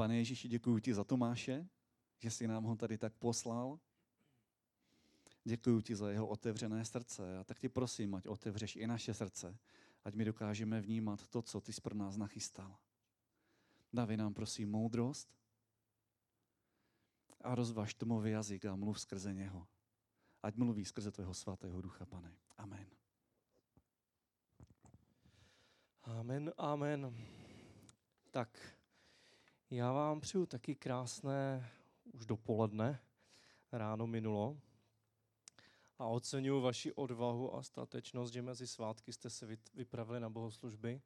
Pane 0.00 0.16
Ježíši, 0.16 0.48
děkuji 0.48 0.78
ti 0.78 0.94
za 0.94 1.04
Tomáše, 1.04 1.68
že 2.18 2.30
jsi 2.30 2.48
nám 2.48 2.64
ho 2.64 2.76
tady 2.76 2.98
tak 2.98 3.14
poslal. 3.14 3.78
Děkuji 5.44 5.80
ti 5.80 5.96
za 5.96 6.10
jeho 6.10 6.26
otevřené 6.26 6.84
srdce 6.84 7.38
a 7.38 7.44
tak 7.44 7.58
ti 7.58 7.68
prosím, 7.68 8.14
ať 8.14 8.26
otevřeš 8.26 8.76
i 8.76 8.86
naše 8.86 9.14
srdce, 9.14 9.58
ať 10.04 10.14
my 10.14 10.24
dokážeme 10.24 10.80
vnímat 10.80 11.26
to, 11.26 11.42
co 11.42 11.60
ty 11.60 11.72
jsi 11.72 11.80
pro 11.80 11.94
nás 11.94 12.16
nachystal. 12.16 12.76
Dávej 13.92 14.16
nám 14.16 14.34
prosím 14.34 14.70
moudrost 14.70 15.36
a 17.40 17.54
rozvaž 17.54 17.94
Tomovi 17.94 18.30
jazyk 18.30 18.64
a 18.64 18.76
mluv 18.76 19.00
skrze 19.00 19.34
něho. 19.34 19.66
Ať 20.42 20.56
mluví 20.56 20.84
skrze 20.84 21.10
tvého 21.10 21.34
svatého 21.34 21.80
ducha, 21.80 22.06
pane. 22.06 22.36
Amen. 22.56 22.86
Amen, 26.02 26.52
amen. 26.56 27.16
Tak, 28.30 28.79
já 29.70 29.92
vám 29.92 30.20
přeju 30.20 30.46
taky 30.46 30.74
krásné 30.74 31.70
už 32.12 32.26
dopoledne, 32.26 33.00
ráno 33.72 34.06
minulo. 34.06 34.60
A 35.98 36.06
oceňuji 36.06 36.62
vaši 36.62 36.92
odvahu 36.92 37.54
a 37.54 37.62
statečnost, 37.62 38.32
že 38.32 38.42
mezi 38.42 38.66
svátky 38.66 39.12
jste 39.12 39.30
se 39.30 39.58
vypravili 39.74 40.20
na 40.20 40.30
bohoslužby 40.30 41.02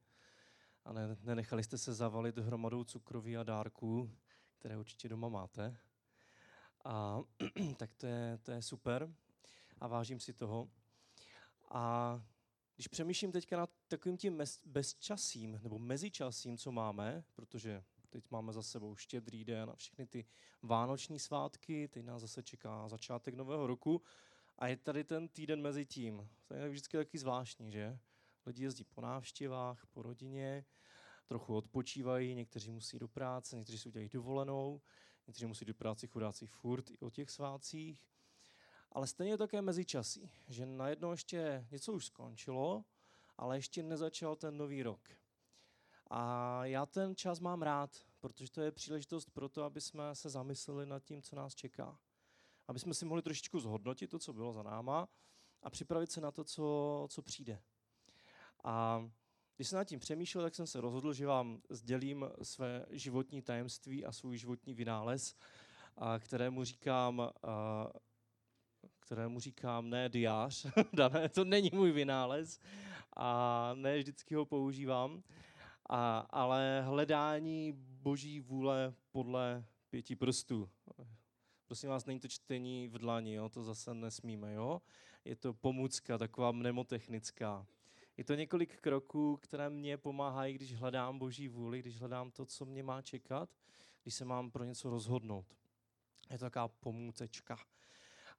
a 0.84 0.92
ne, 0.92 1.16
nenechali 1.22 1.64
jste 1.64 1.78
se 1.78 1.94
zavalit 1.94 2.38
hromadou 2.38 2.84
cukroví 2.84 3.36
a 3.36 3.42
dárků, 3.42 4.10
které 4.58 4.76
určitě 4.76 5.08
doma 5.08 5.28
máte. 5.28 5.76
A 6.84 7.20
tak 7.76 7.94
to 7.94 8.06
je, 8.06 8.38
to 8.42 8.52
je 8.52 8.62
super 8.62 9.14
a 9.78 9.86
vážím 9.86 10.20
si 10.20 10.32
toho. 10.32 10.70
A 11.70 12.22
když 12.74 12.88
přemýšlím 12.88 13.32
teďka 13.32 13.56
nad 13.56 13.70
takovým 13.88 14.16
tím 14.16 14.42
bezčasím 14.64 15.60
nebo 15.62 15.78
mezičasím, 15.78 16.58
co 16.58 16.72
máme, 16.72 17.24
protože 17.34 17.84
teď 18.14 18.30
máme 18.30 18.52
za 18.52 18.62
sebou 18.62 18.96
štědrý 18.96 19.44
den 19.44 19.70
a 19.70 19.76
všechny 19.76 20.06
ty 20.06 20.26
vánoční 20.62 21.18
svátky, 21.18 21.88
teď 21.88 22.04
nás 22.04 22.22
zase 22.22 22.42
čeká 22.42 22.88
začátek 22.88 23.34
nového 23.34 23.66
roku 23.66 24.02
a 24.58 24.66
je 24.68 24.76
tady 24.76 25.04
ten 25.04 25.28
týden 25.28 25.62
mezi 25.62 25.86
tím. 25.86 26.28
To 26.44 26.54
je 26.54 26.68
vždycky 26.68 26.96
taky 26.96 27.18
zvláštní, 27.18 27.72
že? 27.72 27.98
Lidi 28.46 28.62
jezdí 28.62 28.84
po 28.84 29.00
návštěvách, 29.00 29.86
po 29.86 30.02
rodině, 30.02 30.64
trochu 31.26 31.54
odpočívají, 31.54 32.34
někteří 32.34 32.70
musí 32.70 32.98
do 32.98 33.08
práce, 33.08 33.56
někteří 33.56 33.78
si 33.78 33.88
udělají 33.88 34.08
dovolenou, 34.08 34.80
někteří 35.26 35.46
musí 35.46 35.64
do 35.64 35.74
práce 35.74 36.06
chudáci 36.06 36.46
furt 36.46 36.90
i 36.90 36.98
o 36.98 37.10
těch 37.10 37.30
svátcích. 37.30 38.06
Ale 38.92 39.06
stejně 39.06 39.38
také 39.38 39.62
mezičasí, 39.62 40.30
že 40.48 40.66
najednou 40.66 41.10
ještě 41.10 41.66
něco 41.70 41.92
už 41.92 42.06
skončilo, 42.06 42.84
ale 43.36 43.56
ještě 43.56 43.82
nezačal 43.82 44.36
ten 44.36 44.56
nový 44.56 44.82
rok. 44.82 45.08
A 46.16 46.64
já 46.64 46.86
ten 46.86 47.16
čas 47.16 47.40
mám 47.40 47.62
rád, 47.62 47.90
protože 48.20 48.50
to 48.50 48.60
je 48.60 48.72
příležitost 48.72 49.30
pro 49.30 49.48
to, 49.48 49.64
aby 49.64 49.80
jsme 49.80 50.14
se 50.14 50.30
zamysleli 50.30 50.86
nad 50.86 51.02
tím, 51.02 51.22
co 51.22 51.36
nás 51.36 51.54
čeká. 51.54 51.98
Aby 52.68 52.78
jsme 52.78 52.94
si 52.94 53.04
mohli 53.04 53.22
trošičku 53.22 53.60
zhodnotit 53.60 54.10
to, 54.10 54.18
co 54.18 54.32
bylo 54.32 54.52
za 54.52 54.62
náma 54.62 55.08
a 55.62 55.70
připravit 55.70 56.10
se 56.10 56.20
na 56.20 56.30
to, 56.30 56.44
co, 56.44 57.06
co 57.10 57.22
přijde. 57.22 57.62
A 58.64 59.04
když 59.56 59.68
jsem 59.68 59.76
nad 59.76 59.84
tím 59.84 60.00
přemýšlel, 60.00 60.44
tak 60.44 60.54
jsem 60.54 60.66
se 60.66 60.80
rozhodl, 60.80 61.12
že 61.12 61.26
vám 61.26 61.60
sdělím 61.70 62.26
své 62.42 62.86
životní 62.90 63.42
tajemství 63.42 64.04
a 64.04 64.12
svůj 64.12 64.38
životní 64.38 64.74
vynález, 64.74 65.36
kterému 66.18 66.64
říkám, 66.64 67.30
kterému 69.00 69.40
říkám 69.40 69.90
ne 69.90 70.08
diář, 70.08 70.66
dané, 70.92 71.28
to 71.28 71.44
není 71.44 71.70
můj 71.72 71.92
vynález 71.92 72.60
a 73.16 73.70
ne 73.74 73.98
vždycky 73.98 74.34
ho 74.34 74.44
používám, 74.44 75.22
a, 75.88 76.18
ale 76.18 76.82
hledání 76.82 77.72
boží 77.76 78.40
vůle 78.40 78.94
podle 79.10 79.64
pěti 79.90 80.16
prstů. 80.16 80.70
Prosím 81.66 81.90
vás, 81.90 82.06
není 82.06 82.20
to 82.20 82.28
čtení 82.28 82.88
v 82.88 82.98
dlani, 82.98 83.34
jo? 83.34 83.48
to 83.48 83.62
zase 83.62 83.94
nesmíme. 83.94 84.52
Jo? 84.52 84.82
Je 85.24 85.36
to 85.36 85.54
pomůcka, 85.54 86.18
taková 86.18 86.52
mnemotechnická. 86.52 87.66
Je 88.16 88.24
to 88.24 88.34
několik 88.34 88.80
kroků, 88.80 89.36
které 89.36 89.70
mě 89.70 89.96
pomáhají, 89.96 90.54
když 90.54 90.74
hledám 90.74 91.18
boží 91.18 91.48
vůli, 91.48 91.78
když 91.78 92.00
hledám 92.00 92.30
to, 92.30 92.46
co 92.46 92.64
mě 92.64 92.82
má 92.82 93.02
čekat, 93.02 93.48
když 94.02 94.14
se 94.14 94.24
mám 94.24 94.50
pro 94.50 94.64
něco 94.64 94.90
rozhodnout. 94.90 95.46
Je 96.30 96.38
to 96.38 96.44
taková 96.44 96.68
pomůcečka, 96.68 97.56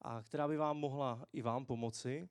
a 0.01 0.23
která 0.23 0.47
by 0.47 0.57
vám 0.57 0.77
mohla 0.77 1.25
i 1.33 1.41
vám 1.41 1.65
pomoci. 1.65 2.29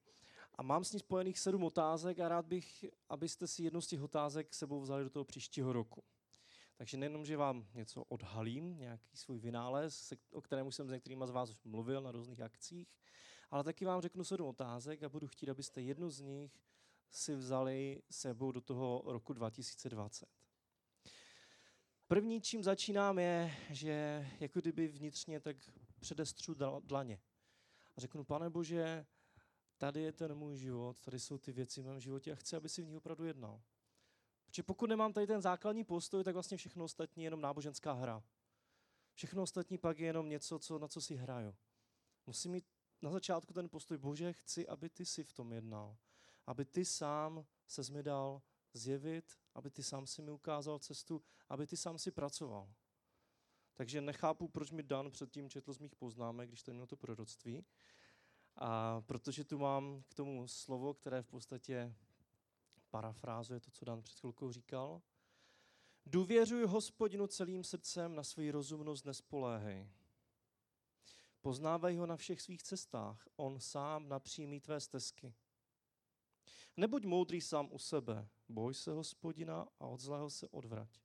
A 0.54 0.62
mám 0.62 0.84
s 0.84 0.92
ní 0.92 0.98
spojených 0.98 1.38
sedm 1.38 1.64
otázek 1.64 2.18
a 2.18 2.28
rád 2.28 2.46
bych, 2.46 2.84
abyste 3.08 3.46
si 3.46 3.62
jednu 3.62 3.80
z 3.80 3.86
těch 3.86 4.02
otázek 4.02 4.54
sebou 4.54 4.80
vzali 4.80 5.04
do 5.04 5.10
toho 5.10 5.24
příštího 5.24 5.72
roku. 5.72 6.04
Takže 6.76 6.96
nejenom, 6.96 7.24
že 7.24 7.36
vám 7.36 7.66
něco 7.74 8.04
odhalím, 8.04 8.78
nějaký 8.78 9.16
svůj 9.16 9.38
vynález, 9.38 10.12
o 10.32 10.40
kterém 10.40 10.72
jsem 10.72 10.88
s 10.88 10.92
některými 10.92 11.24
z 11.26 11.30
vás 11.30 11.50
už 11.50 11.64
mluvil 11.64 12.00
na 12.00 12.12
různých 12.12 12.40
akcích, 12.40 12.96
ale 13.50 13.64
taky 13.64 13.84
vám 13.84 14.00
řeknu 14.00 14.24
sedm 14.24 14.46
otázek 14.46 15.02
a 15.02 15.08
budu 15.08 15.26
chtít, 15.26 15.48
abyste 15.48 15.82
jednu 15.82 16.10
z 16.10 16.20
nich 16.20 16.52
si 17.10 17.34
vzali 17.34 18.02
sebou 18.10 18.52
do 18.52 18.60
toho 18.60 19.02
roku 19.06 19.32
2020. 19.32 20.28
První, 22.08 22.40
čím 22.40 22.64
začínám, 22.64 23.18
je, 23.18 23.56
že 23.70 24.26
jako 24.40 24.60
kdyby 24.60 24.88
vnitřně 24.88 25.40
tak 25.40 25.56
předestřu 26.00 26.54
dlaně. 26.80 27.20
A 27.96 28.00
řeknu, 28.00 28.24
pane 28.24 28.50
Bože, 28.50 29.06
tady 29.78 30.02
je 30.02 30.12
ten 30.12 30.34
můj 30.34 30.56
život, 30.56 31.00
tady 31.00 31.20
jsou 31.20 31.38
ty 31.38 31.52
věci 31.52 31.82
v 31.82 31.86
mém 31.86 32.00
životě 32.00 32.32
a 32.32 32.34
chci, 32.34 32.56
aby 32.56 32.68
si 32.68 32.82
v 32.82 32.86
nich 32.86 32.96
opravdu 32.96 33.24
jednal. 33.24 33.62
Protože 34.46 34.62
pokud 34.62 34.86
nemám 34.86 35.12
tady 35.12 35.26
ten 35.26 35.40
základní 35.40 35.84
postoj, 35.84 36.24
tak 36.24 36.34
vlastně 36.34 36.56
všechno 36.56 36.84
ostatní 36.84 37.22
je 37.22 37.26
jenom 37.26 37.40
náboženská 37.40 37.92
hra. 37.92 38.22
Všechno 39.14 39.42
ostatní 39.42 39.78
pak 39.78 39.98
je 39.98 40.06
jenom 40.06 40.28
něco, 40.28 40.58
co, 40.58 40.78
na 40.78 40.88
co 40.88 41.00
si 41.00 41.16
hraju. 41.16 41.54
Musím 42.26 42.52
mít 42.52 42.64
na 43.02 43.10
začátku 43.10 43.52
ten 43.52 43.68
postoj, 43.68 43.98
bože, 43.98 44.32
chci, 44.32 44.68
aby 44.68 44.90
ty 44.90 45.06
si 45.06 45.24
v 45.24 45.32
tom 45.32 45.52
jednal. 45.52 45.96
Aby 46.46 46.64
ty 46.64 46.84
sám 46.84 47.46
se 47.66 47.92
mi 47.92 48.02
dal 48.02 48.42
zjevit, 48.72 49.32
aby 49.54 49.70
ty 49.70 49.82
sám 49.82 50.06
si 50.06 50.22
mi 50.22 50.30
ukázal 50.30 50.78
cestu, 50.78 51.22
aby 51.48 51.66
ty 51.66 51.76
sám 51.76 51.98
si 51.98 52.10
pracoval. 52.10 52.72
Takže 53.74 54.00
nechápu, 54.00 54.48
proč 54.48 54.70
mi 54.70 54.82
Dan 54.82 55.10
předtím 55.10 55.50
četl 55.50 55.72
z 55.72 55.78
mých 55.78 55.96
poznámek, 55.96 56.48
když 56.48 56.62
ten 56.62 56.74
měl 56.74 56.86
to 56.86 56.96
proroctví. 56.96 57.64
A 58.56 59.00
protože 59.00 59.44
tu 59.44 59.58
mám 59.58 60.02
k 60.08 60.14
tomu 60.14 60.48
slovo, 60.48 60.94
které 60.94 61.22
v 61.22 61.26
podstatě 61.26 61.94
parafrázuje 62.90 63.60
to, 63.60 63.70
co 63.70 63.84
Dan 63.84 64.02
před 64.02 64.18
chvilkou 64.18 64.52
říkal. 64.52 65.02
Důvěřuj 66.06 66.66
hospodinu 66.66 67.26
celým 67.26 67.64
srdcem, 67.64 68.14
na 68.14 68.22
svou 68.22 68.50
rozumnost 68.50 69.04
nespoléhej. 69.04 69.88
Poznávej 71.40 71.96
ho 71.96 72.06
na 72.06 72.16
všech 72.16 72.40
svých 72.40 72.62
cestách, 72.62 73.28
on 73.36 73.60
sám 73.60 74.08
napřímí 74.08 74.60
tvé 74.60 74.80
stezky. 74.80 75.34
Nebuď 76.76 77.04
moudrý 77.04 77.40
sám 77.40 77.68
u 77.72 77.78
sebe, 77.78 78.28
boj 78.48 78.74
se 78.74 78.92
hospodina 78.92 79.68
a 79.80 79.86
od 79.86 80.00
zlého 80.00 80.30
se 80.30 80.48
odvrať. 80.48 81.00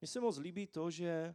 Mně 0.00 0.08
se 0.08 0.20
moc 0.20 0.38
líbí 0.38 0.66
to, 0.66 0.90
že 0.90 1.34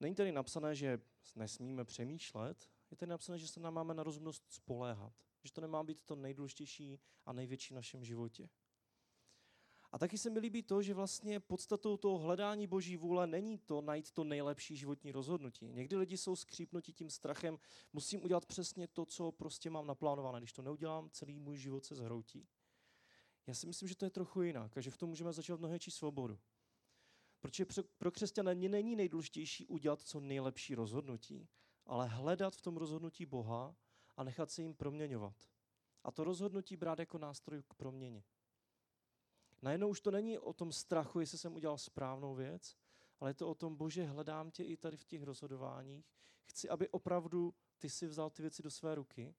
není 0.00 0.14
tady 0.14 0.32
napsané, 0.32 0.74
že 0.74 1.00
nesmíme 1.34 1.84
přemýšlet, 1.84 2.70
je 2.90 2.96
tady 2.96 3.10
napsané, 3.10 3.38
že 3.38 3.48
se 3.48 3.60
nám 3.60 3.74
máme 3.74 3.94
na 3.94 4.02
rozumnost 4.02 4.44
spoléhat. 4.48 5.12
Že 5.44 5.52
to 5.52 5.60
nemá 5.60 5.84
být 5.84 6.02
to 6.02 6.16
nejdůležitější 6.16 6.98
a 7.26 7.32
největší 7.32 7.74
v 7.74 7.76
našem 7.76 8.04
životě. 8.04 8.48
A 9.92 9.98
taky 9.98 10.18
se 10.18 10.30
mi 10.30 10.38
líbí 10.38 10.62
to, 10.62 10.82
že 10.82 10.94
vlastně 10.94 11.40
podstatou 11.40 11.96
toho 11.96 12.18
hledání 12.18 12.66
boží 12.66 12.96
vůle 12.96 13.26
není 13.26 13.58
to 13.58 13.80
najít 13.80 14.10
to 14.10 14.24
nejlepší 14.24 14.76
životní 14.76 15.12
rozhodnutí. 15.12 15.68
Někdy 15.68 15.96
lidi 15.96 16.16
jsou 16.16 16.36
skřípnutí 16.36 16.92
tím 16.92 17.10
strachem, 17.10 17.58
musím 17.92 18.24
udělat 18.24 18.46
přesně 18.46 18.88
to, 18.88 19.06
co 19.06 19.32
prostě 19.32 19.70
mám 19.70 19.86
naplánované. 19.86 20.40
Když 20.40 20.52
to 20.52 20.62
neudělám, 20.62 21.10
celý 21.10 21.38
můj 21.38 21.56
život 21.56 21.84
se 21.84 21.94
zhroutí. 21.94 22.48
Já 23.46 23.54
si 23.54 23.66
myslím, 23.66 23.88
že 23.88 23.96
to 23.96 24.04
je 24.04 24.10
trochu 24.10 24.42
jinak 24.42 24.76
a 24.76 24.80
že 24.80 24.90
v 24.90 24.96
tom 24.96 25.08
můžeme 25.08 25.32
začít 25.32 25.52
mnohem 25.52 25.78
svobodu. 25.80 26.38
Protože 27.40 27.66
pro 27.98 28.10
křesťana 28.10 28.54
není 28.54 28.96
nejdůležitější 28.96 29.66
udělat 29.66 30.00
co 30.00 30.20
nejlepší 30.20 30.74
rozhodnutí, 30.74 31.48
ale 31.88 32.08
hledat 32.08 32.56
v 32.56 32.62
tom 32.62 32.76
rozhodnutí 32.76 33.26
Boha 33.26 33.76
a 34.16 34.24
nechat 34.24 34.50
se 34.50 34.62
jim 34.62 34.74
proměňovat. 34.74 35.36
A 36.04 36.10
to 36.10 36.24
rozhodnutí 36.24 36.76
brát 36.76 36.98
jako 36.98 37.18
nástroj 37.18 37.62
k 37.68 37.74
proměně. 37.74 38.24
Najednou 39.62 39.88
už 39.88 40.00
to 40.00 40.10
není 40.10 40.38
o 40.38 40.52
tom 40.52 40.72
strachu, 40.72 41.20
jestli 41.20 41.38
jsem 41.38 41.54
udělal 41.54 41.78
správnou 41.78 42.34
věc, 42.34 42.76
ale 43.20 43.30
je 43.30 43.34
to 43.34 43.48
o 43.48 43.54
tom, 43.54 43.76
bože, 43.76 44.04
hledám 44.04 44.50
tě 44.50 44.64
i 44.64 44.76
tady 44.76 44.96
v 44.96 45.04
těch 45.04 45.22
rozhodováních. 45.22 46.06
Chci, 46.44 46.68
aby 46.68 46.88
opravdu 46.88 47.54
ty 47.78 47.90
si 47.90 48.06
vzal 48.06 48.30
ty 48.30 48.42
věci 48.42 48.62
do 48.62 48.70
své 48.70 48.94
ruky 48.94 49.34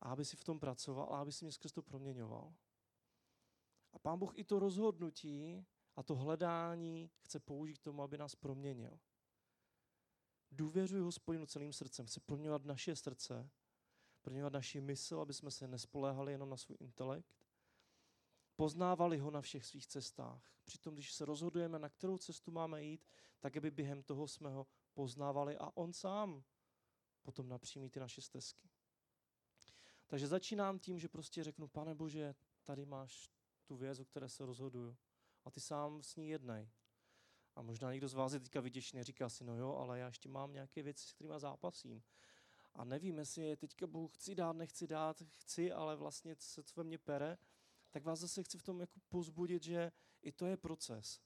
a 0.00 0.12
aby 0.12 0.24
si 0.24 0.36
v 0.36 0.44
tom 0.44 0.60
pracoval 0.60 1.14
a 1.14 1.20
aby 1.20 1.32
si 1.32 1.44
mě 1.44 1.52
skrz 1.52 1.72
to 1.72 1.82
proměňoval. 1.82 2.54
A 3.92 3.98
pán 3.98 4.18
Bůh 4.18 4.38
i 4.38 4.44
to 4.44 4.58
rozhodnutí 4.58 5.66
a 5.96 6.02
to 6.02 6.14
hledání 6.14 7.10
chce 7.20 7.40
použít 7.40 7.78
k 7.78 7.82
tomu, 7.82 8.02
aby 8.02 8.18
nás 8.18 8.34
proměnil. 8.34 8.98
Důvěřuji 10.52 11.02
hospodinu 11.02 11.46
celým 11.46 11.72
srdcem. 11.72 12.06
Chci 12.06 12.20
proměňovat 12.20 12.64
naše 12.64 12.96
srdce, 12.96 13.50
proměňovat 14.22 14.52
naši 14.52 14.80
mysl, 14.80 15.20
aby 15.20 15.34
jsme 15.34 15.50
se 15.50 15.68
nespoléhali 15.68 16.32
jenom 16.32 16.50
na 16.50 16.56
svůj 16.56 16.76
intelekt, 16.80 17.42
Poznávali 18.56 19.18
ho 19.18 19.30
na 19.30 19.40
všech 19.40 19.66
svých 19.66 19.86
cestách. 19.86 20.42
Přitom, 20.64 20.94
když 20.94 21.12
se 21.12 21.24
rozhodujeme, 21.24 21.78
na 21.78 21.88
kterou 21.88 22.18
cestu 22.18 22.50
máme 22.50 22.82
jít, 22.82 23.06
tak 23.40 23.56
aby 23.56 23.70
během 23.70 24.02
toho 24.02 24.28
jsme 24.28 24.50
ho 24.50 24.66
poznávali 24.94 25.58
a 25.58 25.76
on 25.76 25.92
sám 25.92 26.44
potom 27.22 27.48
napřímí 27.48 27.90
ty 27.90 28.00
naše 28.00 28.22
stezky. 28.22 28.70
Takže 30.06 30.26
začínám 30.26 30.78
tím, 30.78 30.98
že 30.98 31.08
prostě 31.08 31.44
řeknu, 31.44 31.68
pane 31.68 31.94
Bože, 31.94 32.34
tady 32.64 32.86
máš 32.86 33.30
tu 33.64 33.76
věc, 33.76 33.98
o 33.98 34.04
které 34.04 34.28
se 34.28 34.46
rozhoduju. 34.46 34.96
A 35.44 35.50
ty 35.50 35.60
sám 35.60 36.02
s 36.02 36.16
ní 36.16 36.28
jednej. 36.28 36.70
A 37.54 37.62
možná 37.62 37.92
někdo 37.92 38.08
z 38.08 38.14
vás 38.14 38.32
je 38.32 38.40
teďka 38.40 38.60
vyděšený, 38.60 39.02
říká 39.02 39.28
si, 39.28 39.44
no 39.44 39.56
jo, 39.56 39.74
ale 39.74 39.98
já 39.98 40.06
ještě 40.06 40.28
mám 40.28 40.52
nějaké 40.52 40.82
věci, 40.82 41.06
s 41.06 41.12
kterými 41.12 41.34
zápasím. 41.36 42.02
A 42.74 42.84
nevím, 42.84 43.18
jestli 43.18 43.42
je 43.42 43.56
teďka 43.56 43.86
Bůh 43.86 44.14
chci 44.14 44.34
dát, 44.34 44.56
nechci 44.56 44.86
dát, 44.86 45.22
chci, 45.22 45.72
ale 45.72 45.96
vlastně 45.96 46.36
se 46.38 46.62
to 46.62 46.72
ve 46.76 46.84
mně 46.84 46.98
pere, 46.98 47.38
tak 47.90 48.04
vás 48.04 48.18
zase 48.18 48.42
chci 48.42 48.58
v 48.58 48.62
tom 48.62 48.80
jako 48.80 49.00
pozbudit, 49.08 49.62
že 49.62 49.92
i 50.22 50.32
to 50.32 50.46
je 50.46 50.56
proces. 50.56 51.20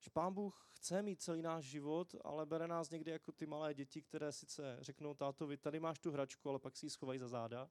Že 0.00 0.10
Pán 0.10 0.34
Bůh 0.34 0.66
chce 0.68 1.02
mít 1.02 1.22
celý 1.22 1.42
náš 1.42 1.64
život, 1.64 2.14
ale 2.24 2.46
bere 2.46 2.68
nás 2.68 2.90
někdy 2.90 3.10
jako 3.10 3.32
ty 3.32 3.46
malé 3.46 3.74
děti, 3.74 4.02
které 4.02 4.32
sice 4.32 4.76
řeknou 4.80 5.14
tátovi, 5.14 5.56
tady 5.56 5.80
máš 5.80 5.98
tu 5.98 6.12
hračku, 6.12 6.48
ale 6.48 6.58
pak 6.58 6.76
si 6.76 6.86
ji 6.86 6.90
schovají 6.90 7.18
za 7.18 7.28
záda. 7.28 7.70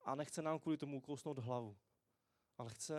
A 0.00 0.14
nechce 0.14 0.42
nám 0.42 0.58
kvůli 0.58 0.76
tomu 0.76 0.96
ukousnout 0.96 1.38
hlavu. 1.38 1.76
Ale 2.62 2.70
chce 2.70 2.94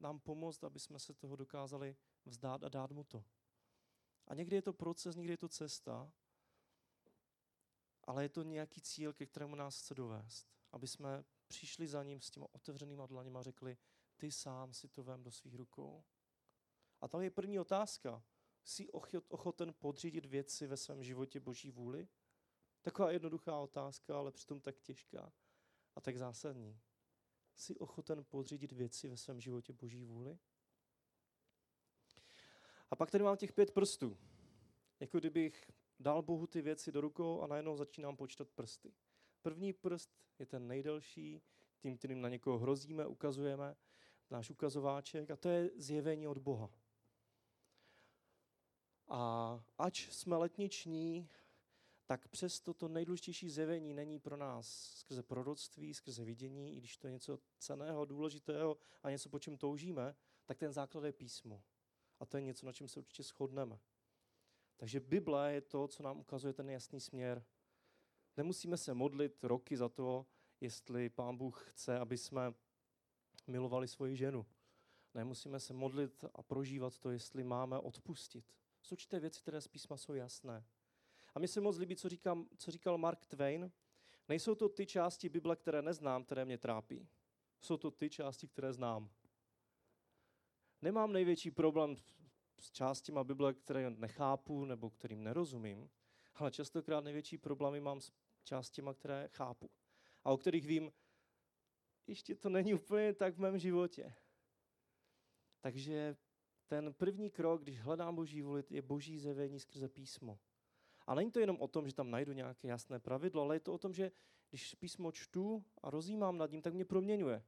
nám 0.00 0.20
pomoct, 0.20 0.64
aby 0.64 0.80
jsme 0.80 0.98
se 0.98 1.14
toho 1.14 1.36
dokázali 1.36 1.96
vzdát 2.24 2.64
a 2.64 2.68
dát 2.68 2.90
mu 2.90 3.04
to. 3.04 3.24
A 4.26 4.34
někdy 4.34 4.56
je 4.56 4.62
to 4.62 4.72
proces, 4.72 5.16
někdy 5.16 5.32
je 5.32 5.36
to 5.36 5.48
cesta, 5.48 6.12
ale 8.04 8.24
je 8.24 8.28
to 8.28 8.42
nějaký 8.42 8.80
cíl, 8.80 9.12
ke 9.12 9.26
kterému 9.26 9.54
nás 9.54 9.78
chce 9.78 9.94
dovést. 9.94 10.48
Aby 10.72 10.88
jsme 10.88 11.24
přišli 11.46 11.88
za 11.88 12.02
ním 12.02 12.20
s 12.20 12.30
těma 12.30 12.46
otevřenýma 12.52 13.06
dlaněma 13.06 13.40
a 13.40 13.42
řekli, 13.42 13.76
ty 14.16 14.32
sám 14.32 14.72
si 14.72 14.88
to 14.88 15.02
vem 15.02 15.22
do 15.22 15.30
svých 15.30 15.54
rukou. 15.54 16.04
A 17.00 17.08
tam 17.08 17.22
je 17.22 17.30
první 17.30 17.58
otázka. 17.58 18.24
Jsi 18.64 18.88
ochoten 19.28 19.74
podřídit 19.78 20.26
věci 20.26 20.66
ve 20.66 20.76
svém 20.76 21.02
životě 21.02 21.40
boží 21.40 21.70
vůli? 21.70 22.08
Taková 22.82 23.10
jednoduchá 23.10 23.58
otázka, 23.58 24.18
ale 24.18 24.32
přitom 24.32 24.60
tak 24.60 24.80
těžká 24.80 25.32
a 25.94 26.00
tak 26.00 26.16
zásadní. 26.16 26.80
Jsi 27.56 27.76
ochoten 27.76 28.24
podřídit 28.24 28.72
věci 28.72 29.08
ve 29.08 29.16
svém 29.16 29.40
životě 29.40 29.72
boží 29.72 30.04
vůli? 30.04 30.38
A 32.90 32.96
pak 32.96 33.10
tady 33.10 33.24
mám 33.24 33.36
těch 33.36 33.52
pět 33.52 33.70
prstů. 33.70 34.18
Jako 35.00 35.18
kdybych 35.18 35.70
dal 36.00 36.22
Bohu 36.22 36.46
ty 36.46 36.62
věci 36.62 36.92
do 36.92 37.00
rukou 37.00 37.40
a 37.40 37.46
najednou 37.46 37.76
začínám 37.76 38.16
počítat 38.16 38.48
prsty. 38.48 38.92
První 39.42 39.72
prst 39.72 40.10
je 40.38 40.46
ten 40.46 40.66
nejdelší, 40.66 41.42
tím, 41.78 41.98
kterým 41.98 42.20
na 42.20 42.28
někoho 42.28 42.58
hrozíme, 42.58 43.06
ukazujeme, 43.06 43.76
náš 44.30 44.50
ukazováček, 44.50 45.30
a 45.30 45.36
to 45.36 45.48
je 45.48 45.70
zjevení 45.76 46.28
od 46.28 46.38
Boha. 46.38 46.70
A 49.08 49.64
ač 49.78 50.08
jsme 50.08 50.36
letniční, 50.36 51.28
tak 52.06 52.28
přesto 52.28 52.74
to 52.74 52.88
nejdůležitější 52.88 53.50
zjevení 53.50 53.94
není 53.94 54.18
pro 54.18 54.36
nás 54.36 54.68
skrze 54.94 55.22
proroctví, 55.22 55.94
skrze 55.94 56.24
vidění, 56.24 56.74
i 56.74 56.76
když 56.76 56.96
to 56.96 57.06
je 57.06 57.12
něco 57.12 57.38
ceného, 57.58 58.04
důležitého 58.04 58.76
a 59.02 59.10
něco, 59.10 59.28
po 59.28 59.38
čem 59.38 59.56
toužíme, 59.56 60.14
tak 60.44 60.58
ten 60.58 60.72
základ 60.72 61.04
je 61.04 61.12
písmo. 61.12 61.62
A 62.20 62.26
to 62.26 62.36
je 62.36 62.42
něco, 62.42 62.66
na 62.66 62.72
čem 62.72 62.88
se 62.88 63.00
určitě 63.00 63.22
shodneme. 63.22 63.80
Takže 64.76 65.00
Bible 65.00 65.52
je 65.52 65.60
to, 65.60 65.88
co 65.88 66.02
nám 66.02 66.18
ukazuje 66.18 66.52
ten 66.52 66.70
jasný 66.70 67.00
směr. 67.00 67.44
Nemusíme 68.36 68.76
se 68.76 68.94
modlit 68.94 69.44
roky 69.44 69.76
za 69.76 69.88
to, 69.88 70.26
jestli 70.60 71.08
Pán 71.08 71.36
Bůh 71.36 71.70
chce, 71.70 71.98
aby 71.98 72.18
jsme 72.18 72.54
milovali 73.46 73.88
svoji 73.88 74.16
ženu. 74.16 74.46
Nemusíme 75.14 75.60
se 75.60 75.72
modlit 75.72 76.24
a 76.34 76.42
prožívat 76.42 76.98
to, 76.98 77.10
jestli 77.10 77.44
máme 77.44 77.78
odpustit. 77.78 78.44
Jsou 78.82 78.94
určité 78.94 79.20
věci, 79.20 79.40
které 79.40 79.60
z 79.60 79.68
písma 79.68 79.96
jsou 79.96 80.14
jasné. 80.14 80.64
A 81.36 81.38
mi 81.38 81.48
se 81.48 81.60
moc 81.60 81.78
líbí, 81.78 81.96
co, 81.96 82.08
říkám, 82.08 82.48
co 82.56 82.70
říkal 82.70 82.98
Mark 82.98 83.24
Twain. 83.24 83.72
Nejsou 84.28 84.54
to 84.54 84.68
ty 84.68 84.86
části 84.86 85.28
Bible, 85.28 85.56
které 85.56 85.82
neznám, 85.82 86.24
které 86.24 86.44
mě 86.44 86.58
trápí. 86.58 87.08
Jsou 87.60 87.76
to 87.76 87.90
ty 87.90 88.10
části, 88.10 88.48
které 88.48 88.72
znám. 88.72 89.10
Nemám 90.82 91.12
největší 91.12 91.50
problém 91.50 91.96
s 92.58 92.70
částěma 92.70 93.24
Bible, 93.24 93.54
které 93.54 93.90
nechápu 93.90 94.64
nebo 94.64 94.90
kterým 94.90 95.24
nerozumím, 95.24 95.90
ale 96.34 96.50
častokrát 96.50 97.04
největší 97.04 97.38
problémy 97.38 97.80
mám 97.80 98.00
s 98.00 98.12
částěma, 98.44 98.94
které 98.94 99.28
chápu 99.32 99.70
a 100.24 100.32
o 100.32 100.36
kterých 100.36 100.66
vím, 100.66 100.92
ještě 102.06 102.34
to 102.34 102.48
není 102.48 102.74
úplně 102.74 103.14
tak 103.14 103.34
v 103.34 103.38
mém 103.38 103.58
životě. 103.58 104.14
Takže 105.60 106.16
ten 106.66 106.94
první 106.94 107.30
krok, 107.30 107.62
když 107.62 107.80
hledám 107.80 108.14
Boží 108.14 108.42
vůli, 108.42 108.64
je 108.70 108.82
Boží 108.82 109.18
zjevení 109.18 109.60
skrze 109.60 109.88
písmo. 109.88 110.38
A 111.06 111.14
není 111.14 111.30
to 111.30 111.40
jenom 111.40 111.60
o 111.60 111.68
tom, 111.68 111.88
že 111.88 111.94
tam 111.94 112.10
najdu 112.10 112.32
nějaké 112.32 112.68
jasné 112.68 113.00
pravidlo, 113.00 113.42
ale 113.42 113.56
je 113.56 113.60
to 113.60 113.72
o 113.72 113.78
tom, 113.78 113.92
že 113.92 114.12
když 114.50 114.74
písmo 114.74 115.12
čtu 115.12 115.64
a 115.82 115.90
rozjímám 115.90 116.38
nad 116.38 116.50
ním, 116.50 116.62
tak 116.62 116.74
mě 116.74 116.84
proměňuje. 116.84 117.44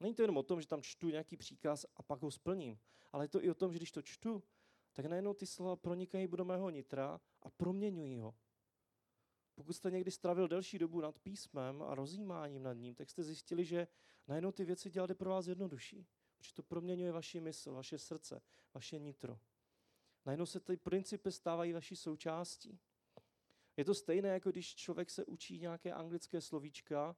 Není 0.00 0.14
to 0.14 0.22
jenom 0.22 0.36
o 0.36 0.42
tom, 0.42 0.60
že 0.60 0.66
tam 0.66 0.82
čtu 0.82 1.08
nějaký 1.08 1.36
příkaz 1.36 1.86
a 1.96 2.02
pak 2.02 2.22
ho 2.22 2.30
splním, 2.30 2.78
ale 3.12 3.24
je 3.24 3.28
to 3.28 3.44
i 3.44 3.50
o 3.50 3.54
tom, 3.54 3.72
že 3.72 3.78
když 3.78 3.92
to 3.92 4.02
čtu, 4.02 4.42
tak 4.92 5.06
najednou 5.06 5.34
ty 5.34 5.46
slova 5.46 5.76
pronikají 5.76 6.28
do 6.28 6.44
mého 6.44 6.70
nitra 6.70 7.20
a 7.42 7.50
proměňují 7.50 8.18
ho. 8.18 8.34
Pokud 9.54 9.72
jste 9.72 9.90
někdy 9.90 10.10
stravil 10.10 10.48
delší 10.48 10.78
dobu 10.78 11.00
nad 11.00 11.18
písmem 11.18 11.82
a 11.82 11.94
rozjímáním 11.94 12.62
nad 12.62 12.72
ním, 12.72 12.94
tak 12.94 13.10
jste 13.10 13.22
zjistili, 13.22 13.64
že 13.64 13.88
najednou 14.28 14.52
ty 14.52 14.64
věci 14.64 14.90
dělat 14.90 15.10
je 15.10 15.14
pro 15.14 15.30
vás 15.30 15.46
jednodušší. 15.46 16.06
Protože 16.38 16.54
to 16.54 16.62
proměňuje 16.62 17.12
vaši 17.12 17.40
mysl, 17.40 17.72
vaše 17.72 17.98
srdce, 17.98 18.42
vaše 18.74 18.98
nitro. 18.98 19.38
Najednou 20.24 20.46
se 20.46 20.60
ty 20.60 20.76
principy 20.76 21.32
stávají 21.32 21.72
vaší 21.72 21.96
součástí. 21.96 22.80
Je 23.76 23.84
to 23.84 23.94
stejné, 23.94 24.28
jako 24.28 24.50
když 24.50 24.74
člověk 24.74 25.10
se 25.10 25.24
učí 25.24 25.58
nějaké 25.58 25.92
anglické 25.92 26.40
slovíčka 26.40 27.16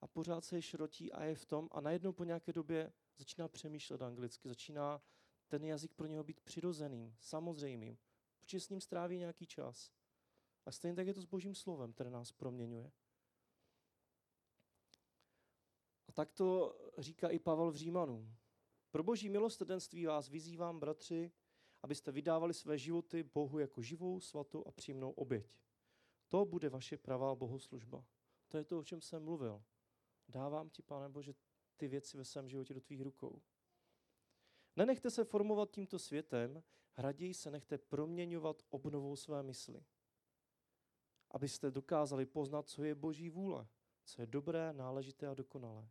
a 0.00 0.06
pořád 0.06 0.44
se 0.44 0.56
je 0.56 0.62
šrotí 0.62 1.12
a 1.12 1.24
je 1.24 1.34
v 1.34 1.44
tom 1.44 1.68
a 1.72 1.80
najednou 1.80 2.12
po 2.12 2.24
nějaké 2.24 2.52
době 2.52 2.92
začíná 3.18 3.48
přemýšlet 3.48 4.02
anglicky, 4.02 4.48
začíná 4.48 5.02
ten 5.48 5.64
jazyk 5.64 5.94
pro 5.94 6.06
něho 6.06 6.24
být 6.24 6.40
přirozeným, 6.40 7.16
samozřejmým, 7.20 7.98
protože 8.40 8.60
s 8.60 8.68
ním 8.68 8.80
stráví 8.80 9.18
nějaký 9.18 9.46
čas. 9.46 9.92
A 10.66 10.72
stejně 10.72 10.96
tak 10.96 11.06
je 11.06 11.14
to 11.14 11.20
s 11.20 11.24
božím 11.24 11.54
slovem, 11.54 11.92
které 11.92 12.10
nás 12.10 12.32
proměňuje. 12.32 12.92
A 16.08 16.12
tak 16.12 16.32
to 16.32 16.78
říká 16.98 17.28
i 17.28 17.38
Pavel 17.38 17.70
v 17.70 17.76
Římanům. 17.76 18.36
Pro 18.90 19.02
boží 19.02 19.28
milostrdenství 19.28 20.06
vás 20.06 20.28
vyzývám, 20.28 20.80
bratři, 20.80 21.32
abyste 21.86 22.12
vydávali 22.12 22.54
své 22.54 22.78
životy 22.78 23.22
Bohu 23.22 23.58
jako 23.58 23.82
živou, 23.82 24.20
svatou 24.20 24.66
a 24.66 24.70
příjemnou 24.70 25.10
oběť. 25.10 25.60
To 26.28 26.44
bude 26.44 26.68
vaše 26.68 26.96
pravá 26.96 27.34
bohoslužba. 27.34 28.04
To 28.48 28.58
je 28.58 28.64
to, 28.64 28.78
o 28.78 28.84
čem 28.84 29.00
jsem 29.00 29.22
mluvil. 29.22 29.62
Dávám 30.28 30.70
ti, 30.70 30.82
Pane 30.82 31.08
Bože, 31.08 31.34
ty 31.76 31.88
věci 31.88 32.16
ve 32.16 32.24
svém 32.24 32.48
životě 32.48 32.74
do 32.74 32.80
tvých 32.80 33.00
rukou. 33.00 33.42
Nenechte 34.76 35.10
se 35.10 35.24
formovat 35.24 35.70
tímto 35.70 35.98
světem, 35.98 36.62
raději 36.96 37.34
se 37.34 37.50
nechte 37.50 37.78
proměňovat 37.78 38.62
obnovou 38.70 39.16
své 39.16 39.42
mysli. 39.42 39.84
Abyste 41.30 41.70
dokázali 41.70 42.26
poznat, 42.26 42.68
co 42.68 42.84
je 42.84 42.94
Boží 42.94 43.30
vůle, 43.30 43.68
co 44.04 44.22
je 44.22 44.26
dobré, 44.26 44.72
náležité 44.72 45.26
a 45.28 45.34
dokonalé. 45.34 45.88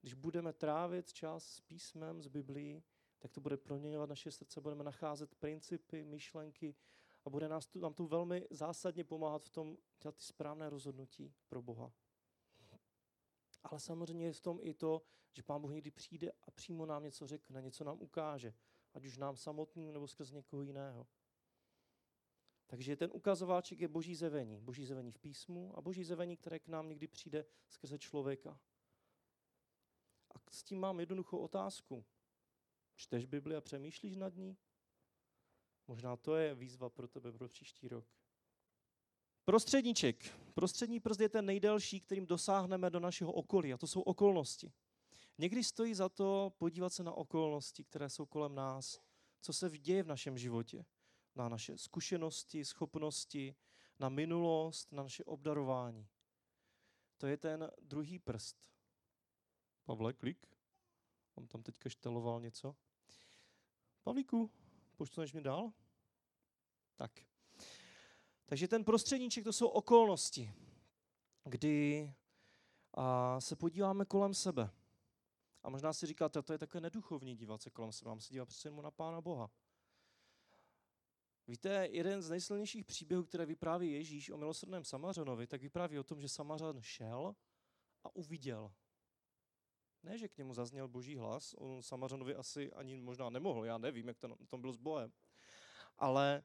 Když 0.00 0.14
budeme 0.14 0.52
trávit 0.52 1.12
čas 1.12 1.44
s 1.44 1.60
písmem, 1.60 2.22
s 2.22 2.26
Biblií, 2.26 2.82
tak 3.20 3.32
to 3.32 3.40
bude 3.40 3.56
proměňovat 3.56 4.08
naše 4.08 4.30
srdce, 4.30 4.60
budeme 4.60 4.84
nacházet 4.84 5.34
principy, 5.34 6.04
myšlenky 6.04 6.74
a 7.24 7.30
bude 7.30 7.48
nás 7.48 7.66
tu, 7.66 7.80
nám 7.80 7.94
tu 7.94 8.06
velmi 8.06 8.46
zásadně 8.50 9.04
pomáhat 9.04 9.44
v 9.44 9.50
tom 9.50 9.76
dělat 10.02 10.16
ty 10.16 10.22
správné 10.22 10.70
rozhodnutí 10.70 11.34
pro 11.48 11.62
Boha. 11.62 11.92
Ale 13.62 13.80
samozřejmě 13.80 14.26
je 14.26 14.32
v 14.32 14.40
tom 14.40 14.58
i 14.62 14.74
to, 14.74 15.02
že 15.32 15.42
Pán 15.42 15.60
Bůh 15.60 15.72
někdy 15.72 15.90
přijde 15.90 16.32
a 16.32 16.50
přímo 16.50 16.86
nám 16.86 17.04
něco 17.04 17.26
řekne, 17.26 17.62
něco 17.62 17.84
nám 17.84 18.00
ukáže, 18.00 18.54
ať 18.94 19.04
už 19.04 19.18
nám 19.18 19.36
samotným 19.36 19.92
nebo 19.92 20.08
skrz 20.08 20.30
někoho 20.30 20.62
jiného. 20.62 21.06
Takže 22.66 22.96
ten 22.96 23.10
ukazováček 23.12 23.80
je 23.80 23.88
boží 23.88 24.14
zevení. 24.14 24.60
Boží 24.60 24.86
zevení 24.86 25.12
v 25.12 25.18
písmu 25.18 25.78
a 25.78 25.80
boží 25.80 26.04
zevení, 26.04 26.36
které 26.36 26.58
k 26.58 26.68
nám 26.68 26.88
někdy 26.88 27.08
přijde 27.08 27.44
skrze 27.68 27.98
člověka. 27.98 28.60
A 30.34 30.38
s 30.50 30.62
tím 30.62 30.80
mám 30.80 31.00
jednoduchou 31.00 31.38
otázku. 31.38 32.04
Čteš 33.00 33.26
Bibli 33.26 33.56
a 33.56 33.60
přemýšlíš 33.60 34.16
nad 34.16 34.34
ní? 34.34 34.56
Možná 35.86 36.16
to 36.16 36.36
je 36.36 36.54
výzva 36.54 36.90
pro 36.90 37.08
tebe 37.08 37.32
pro 37.32 37.48
příští 37.48 37.88
rok. 37.88 38.06
Prostředníček. 39.44 40.38
Prostřední 40.54 41.00
prst 41.00 41.20
je 41.20 41.28
ten 41.28 41.46
nejdelší, 41.46 42.00
kterým 42.00 42.26
dosáhneme 42.26 42.90
do 42.90 43.00
našeho 43.00 43.32
okolí, 43.32 43.72
a 43.72 43.76
to 43.76 43.86
jsou 43.86 44.00
okolnosti. 44.00 44.72
Někdy 45.38 45.64
stojí 45.64 45.94
za 45.94 46.08
to 46.08 46.52
podívat 46.58 46.92
se 46.92 47.02
na 47.02 47.12
okolnosti, 47.12 47.84
které 47.84 48.10
jsou 48.10 48.26
kolem 48.26 48.54
nás, 48.54 49.00
co 49.40 49.52
se 49.52 49.78
děje 49.78 50.02
v 50.02 50.06
našem 50.06 50.38
životě, 50.38 50.84
na 51.34 51.48
naše 51.48 51.78
zkušenosti, 51.78 52.64
schopnosti, 52.64 53.54
na 53.98 54.08
minulost, 54.08 54.92
na 54.92 55.02
naše 55.02 55.24
obdarování. 55.24 56.08
To 57.16 57.26
je 57.26 57.36
ten 57.36 57.70
druhý 57.80 58.18
prst. 58.18 58.70
Pavle, 59.84 60.12
klik. 60.12 60.46
On 61.34 61.46
tam 61.46 61.62
teďka 61.62 61.88
šteloval 61.88 62.40
něco. 62.40 62.76
Pavlíku, 64.02 64.50
poštuneš 64.96 65.32
mi 65.32 65.40
dál? 65.40 65.72
Tak. 66.96 67.12
Takže 68.46 68.68
ten 68.68 68.84
prostředníček, 68.84 69.44
to 69.44 69.52
jsou 69.52 69.68
okolnosti, 69.68 70.52
kdy 71.44 72.12
a 72.94 73.40
se 73.40 73.56
podíváme 73.56 74.04
kolem 74.04 74.34
sebe. 74.34 74.70
A 75.62 75.70
možná 75.70 75.92
si 75.92 76.06
říkáte, 76.06 76.42
to 76.42 76.52
je 76.52 76.58
takové 76.58 76.80
neduchovní 76.80 77.36
dívat 77.36 77.62
se 77.62 77.70
kolem 77.70 77.92
sebe, 77.92 78.08
mám 78.08 78.20
se 78.20 78.32
dívat 78.32 78.48
přece 78.48 78.70
na 78.70 78.90
Pána 78.90 79.20
Boha. 79.20 79.50
Víte, 81.46 81.88
jeden 81.90 82.22
z 82.22 82.30
nejsilnějších 82.30 82.84
příběhů, 82.84 83.24
které 83.24 83.46
vypráví 83.46 83.92
Ježíš 83.92 84.30
o 84.30 84.36
milosrdném 84.36 84.84
Samařanovi, 84.84 85.46
tak 85.46 85.60
vypráví 85.60 85.98
o 85.98 86.04
tom, 86.04 86.20
že 86.20 86.28
Samařan 86.28 86.82
šel 86.82 87.34
a 88.04 88.16
uviděl. 88.16 88.72
Ne, 90.02 90.18
že 90.18 90.28
k 90.28 90.38
němu 90.38 90.54
zazněl 90.54 90.88
boží 90.88 91.16
hlas, 91.16 91.54
on 91.54 91.82
Samařanovi 91.82 92.34
asi 92.34 92.72
ani 92.72 92.96
možná 92.96 93.30
nemohl, 93.30 93.64
já 93.64 93.78
nevím, 93.78 94.08
jak 94.08 94.18
to 94.18 94.36
tam 94.46 94.60
byl 94.60 94.72
s 94.72 94.76
Bohem. 94.76 95.12
Ale 95.96 96.42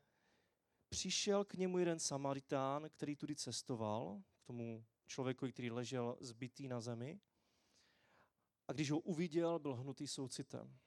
přišel 0.89 1.45
k 1.45 1.53
němu 1.53 1.77
jeden 1.77 1.99
Samaritán, 1.99 2.89
který 2.89 3.15
tudy 3.15 3.35
cestoval, 3.35 4.21
k 4.37 4.43
tomu 4.43 4.85
člověku, 5.05 5.47
který 5.47 5.71
ležel 5.71 6.17
zbytý 6.19 6.67
na 6.67 6.81
zemi. 6.81 7.19
A 8.67 8.73
když 8.73 8.91
ho 8.91 8.99
uviděl, 8.99 9.59
byl 9.59 9.75
hnutý 9.75 10.07
soucitem. 10.07 10.77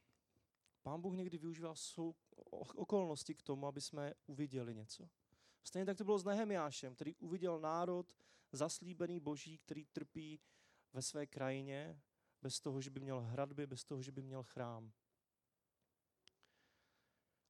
Pán 0.83 1.01
Bůh 1.01 1.17
někdy 1.17 1.39
využíval 1.39 1.77
sou, 1.77 2.15
okolnosti 2.75 3.35
k 3.35 3.43
tomu, 3.43 3.67
aby 3.67 3.81
jsme 3.81 4.15
uviděli 4.27 4.75
něco. 4.75 5.09
Stejně 5.65 5.87
tak 5.87 5.97
to 5.99 6.05
bylo 6.05 6.19
s 6.19 6.25
Nehemiášem, 6.25 6.95
který 6.95 7.15
uviděl 7.15 7.61
národ 7.61 8.13
zaslíbený 8.53 9.21
boží, 9.21 9.59
který 9.59 9.85
trpí 9.85 10.41
ve 10.93 11.03
své 11.03 11.27
krajině, 11.27 12.01
bez 12.43 12.61
toho, 12.61 12.81
že 12.81 12.91
by 12.91 13.01
měl 13.01 13.21
hradby, 13.21 13.67
bez 13.67 13.85
toho, 13.85 14.03
že 14.03 14.13
by 14.13 14.23
měl 14.23 14.43
chrám. 14.43 14.93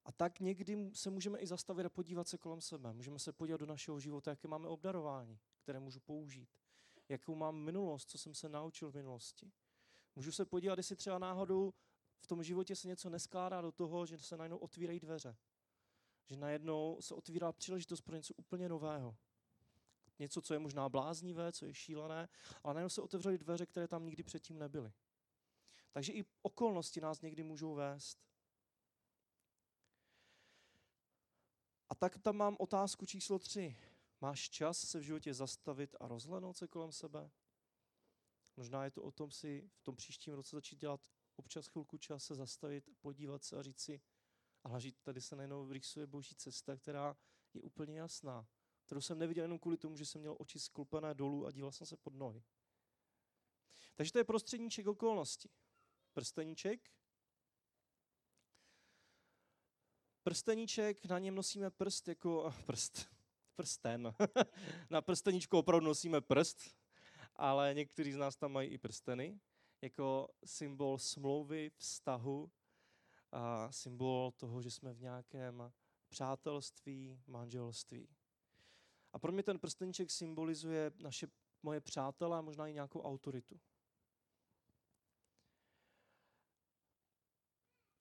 A 0.05 0.11
tak 0.11 0.39
někdy 0.39 0.91
se 0.93 1.09
můžeme 1.09 1.39
i 1.39 1.47
zastavit 1.47 1.85
a 1.85 1.89
podívat 1.89 2.27
se 2.27 2.37
kolem 2.37 2.61
sebe. 2.61 2.93
Můžeme 2.93 3.19
se 3.19 3.33
podívat 3.33 3.57
do 3.57 3.65
našeho 3.65 3.99
života, 3.99 4.31
jaké 4.31 4.47
máme 4.47 4.67
obdarování, 4.67 5.39
které 5.63 5.79
můžu 5.79 5.99
použít. 5.99 6.49
Jakou 7.09 7.35
mám 7.35 7.55
minulost, 7.55 8.09
co 8.09 8.17
jsem 8.17 8.33
se 8.33 8.49
naučil 8.49 8.91
v 8.91 8.95
minulosti. 8.95 9.51
Můžu 10.15 10.31
se 10.31 10.45
podívat, 10.45 10.77
jestli 10.77 10.95
třeba 10.95 11.19
náhodou 11.19 11.73
v 12.19 12.27
tom 12.27 12.43
životě 12.43 12.75
se 12.75 12.87
něco 12.87 13.09
neskládá 13.09 13.61
do 13.61 13.71
toho, 13.71 14.05
že 14.05 14.17
se 14.17 14.37
najednou 14.37 14.57
otvírají 14.57 14.99
dveře. 14.99 15.37
Že 16.25 16.37
najednou 16.37 16.97
se 17.01 17.15
otvírá 17.15 17.51
příležitost 17.51 18.01
pro 18.01 18.15
něco 18.15 18.33
úplně 18.37 18.69
nového. 18.69 19.17
Něco, 20.19 20.41
co 20.41 20.53
je 20.53 20.59
možná 20.59 20.89
bláznivé, 20.89 21.51
co 21.51 21.65
je 21.65 21.73
šílené, 21.73 22.29
ale 22.63 22.73
najednou 22.73 22.89
se 22.89 23.01
otevřely 23.01 23.37
dveře, 23.37 23.65
které 23.65 23.87
tam 23.87 24.05
nikdy 24.05 24.23
předtím 24.23 24.59
nebyly. 24.59 24.93
Takže 25.91 26.13
i 26.13 26.25
okolnosti 26.41 27.01
nás 27.01 27.21
někdy 27.21 27.43
můžou 27.43 27.73
vést. 27.73 28.29
A 31.89 31.95
tak 31.95 32.17
tam 32.17 32.35
mám 32.35 32.55
otázku 32.59 33.05
číslo 33.05 33.39
tři. 33.39 33.77
Máš 34.21 34.49
čas 34.49 34.79
se 34.79 34.99
v 34.99 35.01
životě 35.01 35.33
zastavit 35.33 35.95
a 35.99 36.07
rozhlednout 36.07 36.57
se 36.57 36.67
kolem 36.67 36.91
sebe? 36.91 37.31
Možná 38.55 38.83
je 38.83 38.91
to 38.91 39.03
o 39.03 39.11
tom 39.11 39.31
si 39.31 39.69
v 39.75 39.83
tom 39.83 39.95
příštím 39.95 40.33
roce 40.33 40.55
začít 40.55 40.79
dělat 40.79 41.09
občas 41.35 41.67
chvilku 41.67 41.97
čas 41.97 42.23
se 42.23 42.35
zastavit, 42.35 42.89
podívat 43.01 43.43
se 43.43 43.57
a 43.57 43.61
říct 43.63 43.79
si, 43.79 44.01
ale 44.63 44.79
tady 45.03 45.21
se 45.21 45.35
najednou 45.35 45.65
vyrýsuje 45.65 46.07
boží 46.07 46.35
cesta, 46.35 46.77
která 46.77 47.17
je 47.53 47.61
úplně 47.61 47.99
jasná, 47.99 48.47
kterou 48.89 49.01
jsem 49.01 49.19
neviděl 49.19 49.43
jenom 49.43 49.59
kvůli 49.59 49.77
tomu, 49.77 49.97
že 49.97 50.05
jsem 50.05 50.21
měl 50.21 50.35
oči 50.39 50.59
sklopené 50.59 51.13
dolů 51.13 51.45
a 51.45 51.51
díval 51.51 51.71
jsem 51.71 51.87
se 51.87 51.97
pod 51.97 52.13
nohy. 52.13 52.43
Takže 53.95 54.11
to 54.11 54.17
je 54.17 54.23
prostředníček 54.23 54.87
okolnosti. 54.87 55.49
Prsteníček. 56.13 56.89
Prsteníček, 60.23 61.05
na 61.05 61.19
něm 61.19 61.35
nosíme 61.35 61.71
prst 61.71 62.07
jako 62.07 62.53
prst, 62.65 63.09
prsten. 63.55 64.13
na 64.89 65.01
prsteníčku 65.01 65.57
opravdu 65.57 65.87
nosíme 65.87 66.21
prst, 66.21 66.57
ale 67.35 67.73
někteří 67.73 68.11
z 68.11 68.17
nás 68.17 68.35
tam 68.35 68.51
mají 68.51 68.69
i 68.69 68.77
prsteny 68.77 69.39
jako 69.81 70.29
symbol 70.45 70.97
smlouvy, 70.97 71.71
vztahu, 71.77 72.51
a 73.31 73.71
symbol 73.71 74.31
toho, 74.31 74.61
že 74.61 74.71
jsme 74.71 74.93
v 74.93 75.01
nějakém 75.01 75.71
přátelství, 76.09 77.19
manželství. 77.27 78.18
A 79.13 79.19
pro 79.19 79.31
mě 79.31 79.43
ten 79.43 79.59
prsteníček 79.59 80.11
symbolizuje 80.11 80.91
naše 80.97 81.27
moje 81.63 81.81
přátelé 81.81 82.37
a 82.37 82.41
možná 82.41 82.67
i 82.67 82.73
nějakou 82.73 83.01
autoritu. 83.01 83.59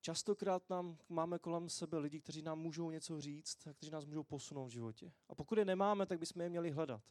Častokrát 0.00 0.70
nám, 0.70 0.98
máme 1.08 1.38
kolem 1.38 1.68
sebe 1.68 1.98
lidi, 1.98 2.20
kteří 2.20 2.42
nám 2.42 2.58
můžou 2.58 2.90
něco 2.90 3.20
říct 3.20 3.66
a 3.66 3.72
kteří 3.72 3.92
nás 3.92 4.04
můžou 4.04 4.22
posunout 4.22 4.66
v 4.66 4.72
životě. 4.72 5.12
A 5.28 5.34
pokud 5.34 5.58
je 5.58 5.64
nemáme, 5.64 6.06
tak 6.06 6.18
bychom 6.18 6.42
je 6.42 6.48
měli 6.48 6.70
hledat. 6.70 7.02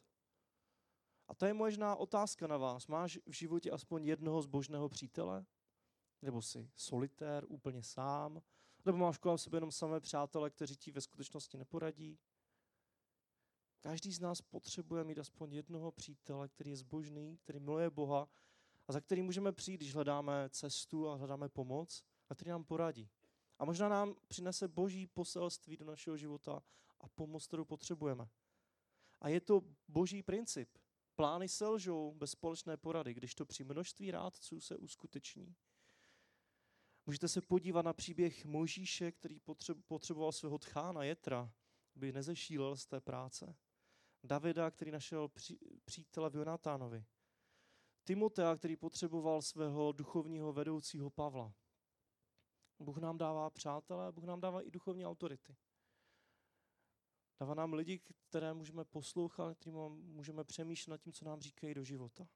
A 1.28 1.34
to 1.34 1.46
je 1.46 1.54
možná 1.54 1.96
otázka 1.96 2.46
na 2.46 2.56
vás. 2.56 2.86
Máš 2.86 3.18
v 3.26 3.32
životě 3.32 3.70
aspoň 3.70 4.04
jednoho 4.04 4.42
zbožného 4.42 4.88
přítele? 4.88 5.46
Nebo 6.22 6.42
jsi 6.42 6.70
solitér, 6.76 7.44
úplně 7.48 7.82
sám? 7.82 8.42
Nebo 8.84 8.98
máš 8.98 9.18
kolem 9.18 9.38
sebe 9.38 9.56
jenom 9.56 9.72
samé 9.72 10.00
přátele, 10.00 10.50
kteří 10.50 10.76
ti 10.76 10.92
ve 10.92 11.00
skutečnosti 11.00 11.58
neporadí? 11.58 12.18
Každý 13.80 14.12
z 14.12 14.20
nás 14.20 14.40
potřebuje 14.40 15.04
mít 15.04 15.18
aspoň 15.18 15.52
jednoho 15.52 15.92
přítele, 15.92 16.48
který 16.48 16.70
je 16.70 16.76
zbožný, 16.76 17.36
který 17.36 17.58
miluje 17.58 17.90
Boha 17.90 18.28
a 18.88 18.92
za 18.92 19.00
který 19.00 19.22
můžeme 19.22 19.52
přijít, 19.52 19.76
když 19.76 19.94
hledáme 19.94 20.48
cestu 20.50 21.08
a 21.08 21.14
hledáme 21.14 21.48
pomoc 21.48 22.04
a 22.28 22.34
který 22.34 22.50
nám 22.50 22.64
poradí. 22.64 23.10
A 23.58 23.64
možná 23.64 23.88
nám 23.88 24.14
přinese 24.28 24.68
boží 24.68 25.06
poselství 25.06 25.76
do 25.76 25.84
našeho 25.84 26.16
života 26.16 26.62
a 27.00 27.08
pomoc, 27.08 27.46
kterou 27.46 27.64
potřebujeme. 27.64 28.28
A 29.20 29.28
je 29.28 29.40
to 29.40 29.62
boží 29.88 30.22
princip. 30.22 30.78
Plány 31.14 31.48
selžou 31.48 32.14
bez 32.14 32.30
společné 32.30 32.76
porady, 32.76 33.14
když 33.14 33.34
to 33.34 33.46
při 33.46 33.64
množství 33.64 34.10
rádců 34.10 34.60
se 34.60 34.76
uskuteční. 34.76 35.54
Můžete 37.06 37.28
se 37.28 37.40
podívat 37.42 37.84
na 37.84 37.92
příběh 37.92 38.44
Mojžíše, 38.44 39.12
který 39.12 39.40
potřeboval 39.86 40.32
svého 40.32 40.58
tchána 40.58 41.04
Jetra, 41.04 41.52
aby 41.96 42.12
nezešílel 42.12 42.76
z 42.76 42.86
té 42.86 43.00
práce. 43.00 43.56
Davida, 44.24 44.70
který 44.70 44.90
našel 44.90 45.28
přítele 45.84 46.30
v 46.30 46.34
Jonatánovi. 46.34 47.04
Timotea, 48.04 48.56
který 48.56 48.76
potřeboval 48.76 49.42
svého 49.42 49.92
duchovního 49.92 50.52
vedoucího 50.52 51.10
Pavla. 51.10 51.54
Bůh 52.78 52.96
nám 52.98 53.18
dává 53.18 53.50
přátelé, 53.50 54.12
Bůh 54.12 54.24
nám 54.24 54.40
dává 54.40 54.62
i 54.62 54.70
duchovní 54.70 55.06
autority. 55.06 55.56
Dává 57.40 57.54
nám 57.54 57.72
lidi, 57.72 58.00
které 58.28 58.54
můžeme 58.54 58.84
poslouchat, 58.84 59.58
kterým 59.58 59.78
můžeme 59.88 60.44
přemýšlet 60.44 60.90
nad 60.90 61.00
tím, 61.00 61.12
co 61.12 61.24
nám 61.24 61.40
říkají 61.40 61.74
do 61.74 61.84
života. 61.84 62.28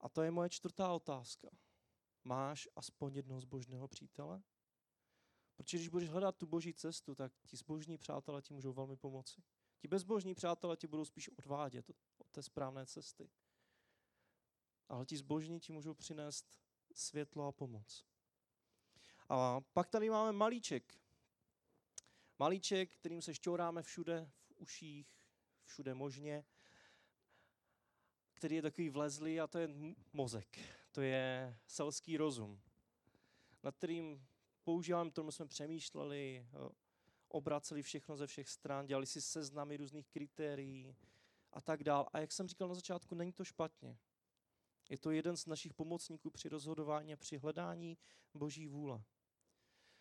A 0.00 0.08
to 0.08 0.22
je 0.22 0.30
moje 0.30 0.50
čtvrtá 0.50 0.92
otázka. 0.92 1.48
Máš 2.24 2.68
aspoň 2.76 3.14
jednoho 3.14 3.40
zbožného 3.40 3.88
přítele? 3.88 4.42
Protože 5.56 5.76
když 5.76 5.88
budeš 5.88 6.08
hledat 6.08 6.36
tu 6.36 6.46
boží 6.46 6.74
cestu, 6.74 7.14
tak 7.14 7.32
ti 7.46 7.56
zbožní 7.56 7.98
přátelé 7.98 8.42
ti 8.42 8.54
můžou 8.54 8.72
velmi 8.72 8.96
pomoci. 8.96 9.42
Ti 9.78 9.88
bezbožní 9.88 10.34
přátelé 10.34 10.76
ti 10.76 10.86
budou 10.86 11.04
spíš 11.04 11.28
odvádět 11.28 11.90
od 12.18 12.26
té 12.30 12.42
správné 12.42 12.86
cesty. 12.86 13.30
Ale 14.88 15.06
ti 15.06 15.16
zbožní 15.16 15.60
ti 15.60 15.72
můžou 15.72 15.94
přinést 15.94 16.58
světlo 16.94 17.46
a 17.46 17.52
pomoc. 17.52 18.04
A 19.28 19.60
pak 19.60 19.88
tady 19.88 20.10
máme 20.10 20.32
malíček. 20.32 20.94
Malíček, 22.38 22.96
kterým 22.96 23.22
se 23.22 23.34
šťouráme 23.34 23.82
všude, 23.82 24.30
v 24.40 24.52
uších, 24.56 25.16
všude 25.64 25.94
možně, 25.94 26.44
který 28.32 28.56
je 28.56 28.62
takový 28.62 28.90
vlezlý 28.90 29.40
a 29.40 29.46
to 29.46 29.58
je 29.58 29.68
mozek. 30.12 30.58
To 30.92 31.00
je 31.00 31.58
selský 31.66 32.16
rozum, 32.16 32.60
nad 33.62 33.76
kterým 33.76 34.26
používáme, 34.64 35.10
tomu 35.10 35.30
jsme 35.30 35.46
přemýšleli, 35.46 36.46
obraceli 37.28 37.82
všechno 37.82 38.16
ze 38.16 38.26
všech 38.26 38.48
stran, 38.48 38.86
dělali 38.86 39.06
si 39.06 39.20
seznamy 39.20 39.76
různých 39.76 40.08
kritérií 40.08 40.96
a 41.52 41.60
tak 41.60 41.84
dál. 41.84 42.08
A 42.12 42.18
jak 42.18 42.32
jsem 42.32 42.48
říkal 42.48 42.68
na 42.68 42.74
začátku, 42.74 43.14
není 43.14 43.32
to 43.32 43.44
špatně. 43.44 43.98
Je 44.88 44.98
to 44.98 45.10
jeden 45.10 45.36
z 45.36 45.46
našich 45.46 45.74
pomocníků 45.74 46.30
při 46.30 46.48
rozhodování 46.48 47.12
a 47.12 47.16
při 47.16 47.38
hledání 47.38 47.98
boží 48.34 48.66
vůle. 48.68 49.04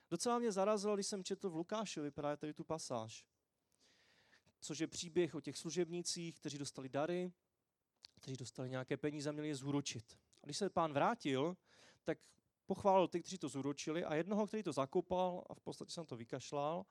Docela 0.09 0.39
mě 0.39 0.51
zarazilo, 0.51 0.95
když 0.95 1.07
jsem 1.07 1.23
četl 1.23 1.49
v 1.49 1.55
Lukášovi 1.55 2.11
právě 2.11 2.37
tady 2.37 2.53
tu 2.53 2.63
pasáž, 2.63 3.25
což 4.59 4.79
je 4.79 4.87
příběh 4.87 5.35
o 5.35 5.41
těch 5.41 5.57
služebnících, 5.57 6.35
kteří 6.35 6.57
dostali 6.57 6.89
dary, 6.89 7.31
kteří 8.15 8.37
dostali 8.37 8.69
nějaké 8.69 8.97
peníze 8.97 9.29
a 9.29 9.31
měli 9.31 9.47
je 9.47 9.55
zúročit. 9.55 10.17
A 10.43 10.45
když 10.45 10.57
se 10.57 10.69
pán 10.69 10.93
vrátil, 10.93 11.57
tak 12.03 12.17
pochválil 12.65 13.07
ty, 13.07 13.21
kteří 13.21 13.37
to 13.37 13.49
zúročili 13.49 14.05
a 14.05 14.15
jednoho, 14.15 14.47
který 14.47 14.63
to 14.63 14.73
zakopal 14.73 15.43
a 15.49 15.53
v 15.53 15.59
podstatě 15.59 15.91
jsem 15.91 16.05
to 16.05 16.15
vykašlal, 16.15 16.85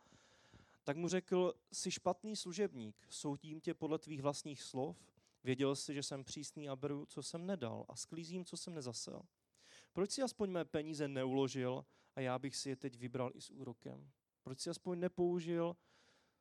tak 0.85 0.97
mu 0.97 1.09
řekl, 1.09 1.55
jsi 1.73 1.91
špatný 1.91 2.37
služebník, 2.37 3.07
soudím 3.09 3.61
tě 3.61 3.75
podle 3.75 3.99
tvých 3.99 4.23
vlastních 4.23 4.63
slov, 4.63 4.97
věděl 5.45 5.77
jsi, 5.77 5.95
že 5.95 6.03
jsem 6.03 6.25
přísný 6.25 6.69
a 6.69 6.77
beru, 6.77 7.07
co 7.07 7.23
jsem 7.23 7.47
nedal 7.47 7.85
a 7.89 7.97
sklízím, 7.97 8.45
co 8.45 8.57
jsem 8.57 8.75
nezasel. 8.75 9.23
Proč 9.93 10.11
si 10.11 10.23
aspoň 10.23 10.51
mé 10.51 10.65
peníze 10.65 11.09
neuložil 11.09 11.85
a 12.17 12.21
já 12.21 12.39
bych 12.39 12.57
si 12.57 12.69
je 12.69 12.77
teď 12.77 12.99
vybral 12.99 13.31
i 13.35 13.41
s 13.41 13.51
úrokem? 13.51 14.11
Proč 14.43 14.61
si 14.61 14.71
aspoň 14.71 15.01
nepoužil 15.01 15.77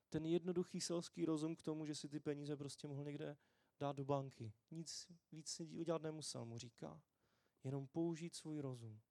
ten 0.09 0.25
jednoduchý 0.25 0.81
selský 0.81 1.25
rozum 1.25 1.55
k 1.55 1.62
tomu, 1.62 1.85
že 1.85 1.95
si 1.95 2.09
ty 2.09 2.19
peníze 2.19 2.57
prostě 2.57 2.88
mohl 2.88 3.03
někde 3.03 3.38
dát 3.79 3.95
do 3.95 4.05
banky? 4.05 4.53
Nic 4.71 5.07
víc 5.31 5.50
si 5.50 5.65
udělat 5.65 6.01
nemusel, 6.01 6.45
mu 6.45 6.57
říká. 6.57 7.01
Jenom 7.63 7.88
použít 7.88 8.35
svůj 8.35 8.59
rozum. 8.59 9.01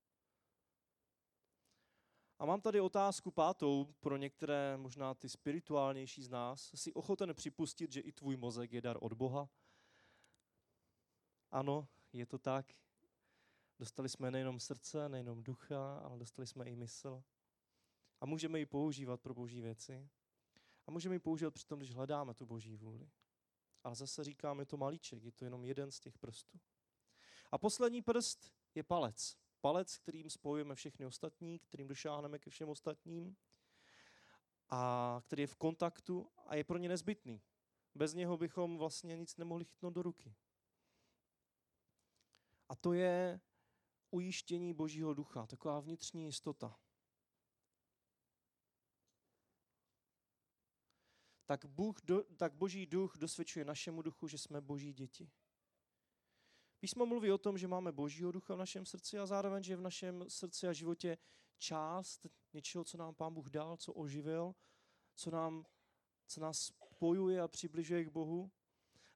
A 2.42 2.46
mám 2.46 2.60
tady 2.60 2.80
otázku 2.80 3.30
pátou 3.30 3.84
pro 4.00 4.16
některé, 4.16 4.76
možná 4.76 5.14
ty 5.14 5.28
spirituálnější 5.28 6.22
z 6.22 6.28
nás. 6.28 6.70
Jsi 6.74 6.92
ochoten 6.92 7.34
připustit, 7.34 7.92
že 7.92 8.00
i 8.00 8.12
tvůj 8.12 8.36
mozek 8.36 8.72
je 8.72 8.80
dar 8.80 8.98
od 9.00 9.12
Boha? 9.12 9.48
Ano, 11.50 11.88
je 12.12 12.26
to 12.26 12.38
tak. 12.38 12.66
Dostali 13.78 14.08
jsme 14.08 14.30
nejenom 14.30 14.60
srdce, 14.60 15.08
nejenom 15.08 15.42
ducha, 15.42 15.98
ale 15.98 16.18
dostali 16.18 16.46
jsme 16.46 16.64
i 16.64 16.76
mysl. 16.76 17.22
A 18.20 18.26
můžeme 18.26 18.58
ji 18.58 18.66
používat 18.66 19.20
pro 19.20 19.34
boží 19.34 19.60
věci. 19.60 20.08
A 20.86 20.90
můžeme 20.90 21.14
ji 21.14 21.18
používat 21.18 21.54
při 21.54 21.66
tom, 21.66 21.78
když 21.78 21.94
hledáme 21.94 22.34
tu 22.34 22.46
boží 22.46 22.76
vůli. 22.76 23.10
Ale 23.84 23.94
zase 23.94 24.24
říkáme 24.24 24.66
to 24.66 24.76
malíček, 24.76 25.22
je 25.22 25.32
to 25.32 25.44
jenom 25.44 25.64
jeden 25.64 25.90
z 25.90 26.00
těch 26.00 26.18
prstů. 26.18 26.60
A 27.52 27.58
poslední 27.58 28.02
prst 28.02 28.52
je 28.74 28.82
palec. 28.82 29.41
Palec, 29.62 29.98
kterým 29.98 30.30
spojujeme 30.30 30.74
všechny 30.74 31.06
ostatní, 31.06 31.58
kterým 31.58 31.88
došáhneme 31.88 32.38
ke 32.38 32.50
všem 32.50 32.68
ostatním 32.68 33.36
a 34.68 35.20
který 35.24 35.42
je 35.42 35.46
v 35.46 35.54
kontaktu 35.54 36.30
a 36.46 36.54
je 36.54 36.64
pro 36.64 36.78
ně 36.78 36.88
nezbytný. 36.88 37.42
Bez 37.94 38.14
něho 38.14 38.36
bychom 38.36 38.78
vlastně 38.78 39.16
nic 39.16 39.36
nemohli 39.36 39.64
chytnout 39.64 39.94
do 39.94 40.02
ruky. 40.02 40.34
A 42.68 42.76
to 42.76 42.92
je 42.92 43.40
ujištění 44.10 44.74
Božího 44.74 45.14
ducha, 45.14 45.46
taková 45.46 45.80
vnitřní 45.80 46.24
jistota. 46.24 46.78
Tak, 51.46 51.66
Bůh 51.66 52.00
do, 52.02 52.24
tak 52.36 52.54
Boží 52.54 52.86
duch 52.86 53.16
dosvědčuje 53.16 53.64
našemu 53.64 54.02
duchu, 54.02 54.28
že 54.28 54.38
jsme 54.38 54.60
Boží 54.60 54.92
děti. 54.92 55.30
Písmo 56.82 57.06
mluví 57.06 57.32
o 57.32 57.38
tom, 57.38 57.58
že 57.58 57.68
máme 57.68 57.92
Božího 57.92 58.32
ducha 58.32 58.54
v 58.54 58.58
našem 58.58 58.86
srdci 58.86 59.18
a 59.18 59.26
zároveň, 59.26 59.62
že 59.62 59.72
je 59.72 59.76
v 59.76 59.80
našem 59.80 60.24
srdci 60.28 60.68
a 60.68 60.72
životě 60.72 61.18
část 61.58 62.26
něčeho, 62.52 62.84
co 62.84 62.96
nám 62.96 63.14
Pán 63.14 63.34
Bůh 63.34 63.50
dal, 63.50 63.76
co 63.76 63.92
oživil, 63.92 64.54
co, 65.14 65.30
nám, 65.30 65.66
co 66.26 66.40
nás 66.40 66.58
spojuje 66.58 67.40
a 67.40 67.48
přibližuje 67.48 68.04
k 68.04 68.08
Bohu. 68.08 68.50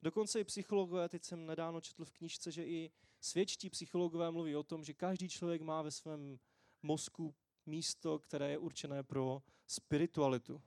Dokonce 0.02 0.40
i 0.40 0.44
psychologové, 0.44 1.08
teď 1.08 1.24
jsem 1.24 1.46
nedávno 1.46 1.80
četl 1.80 2.04
v 2.04 2.10
knižce, 2.10 2.52
že 2.52 2.66
i 2.66 2.90
svědčtí 3.20 3.70
psychologové 3.70 4.30
mluví 4.30 4.56
o 4.56 4.62
tom, 4.62 4.84
že 4.84 4.94
každý 4.94 5.28
člověk 5.28 5.62
má 5.62 5.82
ve 5.82 5.90
svém 5.90 6.38
mozku 6.82 7.34
místo, 7.66 8.18
které 8.18 8.50
je 8.50 8.58
určené 8.58 9.02
pro 9.02 9.42
spiritualitu. 9.66 10.62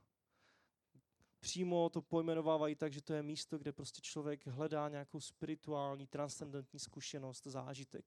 Přímo 1.39 1.89
to 1.89 2.01
pojmenovávají 2.01 2.75
tak, 2.75 2.93
že 2.93 3.01
to 3.01 3.13
je 3.13 3.23
místo, 3.23 3.57
kde 3.57 3.71
prostě 3.71 4.01
člověk 4.01 4.47
hledá 4.47 4.89
nějakou 4.89 5.19
spirituální, 5.19 6.07
transcendentní 6.07 6.79
zkušenost, 6.79 7.47
zážitek. 7.47 8.05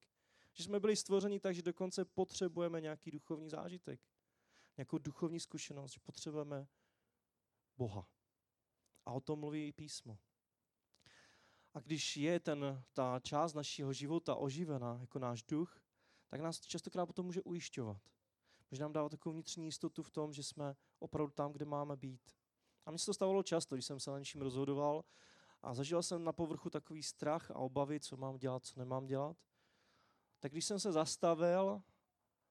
Že 0.52 0.64
jsme 0.64 0.80
byli 0.80 0.96
stvořeni 0.96 1.40
tak, 1.40 1.54
že 1.54 1.62
dokonce 1.62 2.04
potřebujeme 2.04 2.80
nějaký 2.80 3.10
duchovní 3.10 3.48
zážitek. 3.50 4.00
Nějakou 4.76 4.98
duchovní 4.98 5.40
zkušenost, 5.40 5.92
že 5.92 6.00
potřebujeme 6.00 6.68
Boha. 7.76 8.08
A 9.06 9.12
o 9.12 9.20
tom 9.20 9.38
mluví 9.38 9.66
i 9.66 9.72
písmo. 9.72 10.18
A 11.74 11.80
když 11.80 12.16
je 12.16 12.40
ten, 12.40 12.84
ta 12.92 13.20
část 13.20 13.54
našeho 13.54 13.92
života 13.92 14.34
oživená 14.34 14.98
jako 15.00 15.18
náš 15.18 15.42
duch, 15.42 15.80
tak 16.28 16.40
nás 16.40 16.60
častokrát 16.60 17.06
potom 17.06 17.26
může 17.26 17.42
ujišťovat. 17.42 18.02
Může 18.70 18.82
nám 18.82 18.92
dávat 18.92 19.08
takovou 19.08 19.32
vnitřní 19.32 19.64
jistotu 19.64 20.02
v 20.02 20.10
tom, 20.10 20.32
že 20.32 20.42
jsme 20.42 20.76
opravdu 20.98 21.32
tam, 21.32 21.52
kde 21.52 21.64
máme 21.64 21.96
být. 21.96 22.41
A 22.86 22.90
mně 22.90 22.98
se 22.98 23.06
to 23.06 23.14
stávalo 23.14 23.42
často, 23.42 23.74
když 23.74 23.86
jsem 23.86 24.00
se 24.00 24.10
na 24.10 24.18
něčím 24.18 24.42
rozhodoval 24.42 25.04
a 25.62 25.74
zažil 25.74 26.02
jsem 26.02 26.24
na 26.24 26.32
povrchu 26.32 26.70
takový 26.70 27.02
strach 27.02 27.50
a 27.50 27.54
obavy, 27.54 28.00
co 28.00 28.16
mám 28.16 28.38
dělat, 28.38 28.66
co 28.66 28.80
nemám 28.80 29.06
dělat. 29.06 29.36
Tak 30.40 30.52
když 30.52 30.64
jsem 30.64 30.80
se 30.80 30.92
zastavil, 30.92 31.82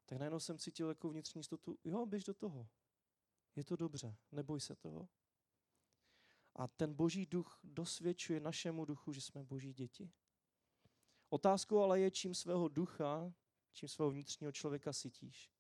tak 0.06 0.20
najednou 0.20 0.40
jsem 0.40 0.58
cítil 0.58 0.88
takovou 0.88 1.12
vnitřní 1.12 1.40
jistotu, 1.40 1.78
jo, 1.84 2.06
běž 2.06 2.24
do 2.24 2.34
toho. 2.34 2.68
Je 3.56 3.64
to 3.64 3.76
dobře, 3.76 4.16
neboj 4.32 4.60
se 4.60 4.76
toho. 4.76 5.10
A 6.56 6.68
ten 6.68 6.94
boží 6.94 7.26
duch 7.26 7.60
dosvědčuje 7.64 8.40
našemu 8.40 8.86
duchu, 8.86 9.14
že 9.14 9.22
jsme 9.22 9.44
boží 9.44 9.74
děti. 9.74 10.12
Otázkou 11.30 11.80
ale 11.80 12.00
je, 12.00 12.12
čím 12.12 12.36
svého 12.36 12.68
ducha, 12.68 13.34
čím 13.72 13.90
svého 13.90 14.12
vnitřního 14.12 14.52
člověka 14.52 14.94
sytíš. 14.94 15.52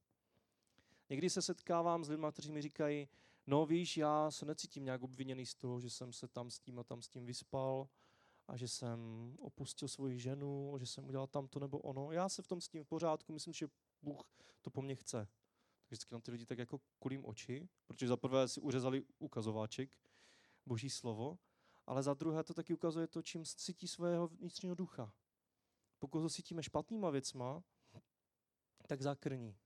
Někdy 1.10 1.30
se 1.30 1.42
setkávám 1.42 2.04
s 2.04 2.10
lidmi, 2.10 2.28
kteří 2.32 2.52
mi 2.52 2.62
říkají, 2.62 3.08
no 3.52 3.66
víš, 3.66 3.98
já 3.98 4.32
se 4.32 4.46
necítím 4.46 4.86
nějak 4.86 5.04
obviněný 5.04 5.46
z 5.46 5.56
toho, 5.56 5.80
že 5.80 5.90
jsem 5.90 6.14
se 6.14 6.28
tam 6.28 6.52
s 6.52 6.60
tím 6.60 6.80
a 6.80 6.84
tam 6.84 7.02
s 7.02 7.08
tím 7.08 7.26
vyspal 7.26 7.90
a 8.48 8.58
že 8.58 8.68
jsem 8.68 9.00
opustil 9.40 9.88
svoji 9.88 10.20
ženu, 10.20 10.76
že 10.80 10.86
jsem 10.86 11.08
udělal 11.08 11.28
tamto 11.28 11.60
nebo 11.60 11.80
ono. 11.80 12.12
Já 12.12 12.30
se 12.30 12.42
v 12.42 12.48
tom 12.48 12.62
s 12.62 12.68
tím 12.68 12.84
v 12.84 12.88
pořádku, 12.88 13.34
myslím, 13.34 13.54
že 13.54 13.68
Bůh 14.02 14.24
to 14.62 14.70
po 14.70 14.82
mně 14.82 14.96
chce. 14.96 15.28
Tak 15.78 15.88
vždycky 15.88 16.14
na 16.14 16.20
ty 16.20 16.32
lidi 16.32 16.46
tak 16.46 16.58
jako 16.58 16.82
kulím 17.00 17.26
oči, 17.26 17.70
protože 17.86 18.08
za 18.08 18.18
prvé 18.18 18.48
si 18.48 18.62
uřezali 18.62 19.04
ukazováček, 19.20 19.98
boží 20.66 20.90
slovo, 20.90 21.40
ale 21.88 22.04
za 22.04 22.14
druhé 22.14 22.44
to 22.44 22.54
taky 22.54 22.74
ukazuje 22.74 23.08
to, 23.08 23.22
čím 23.22 23.46
cítí 23.46 23.88
svého 23.88 24.28
vnitřního 24.28 24.76
ducha. 24.76 25.14
Pokud 26.00 26.22
ho 26.22 26.30
cítíme 26.30 26.64
špatnýma 26.64 27.10
věcma, 27.10 27.64
tak 28.88 29.02
zakrní. 29.02 29.58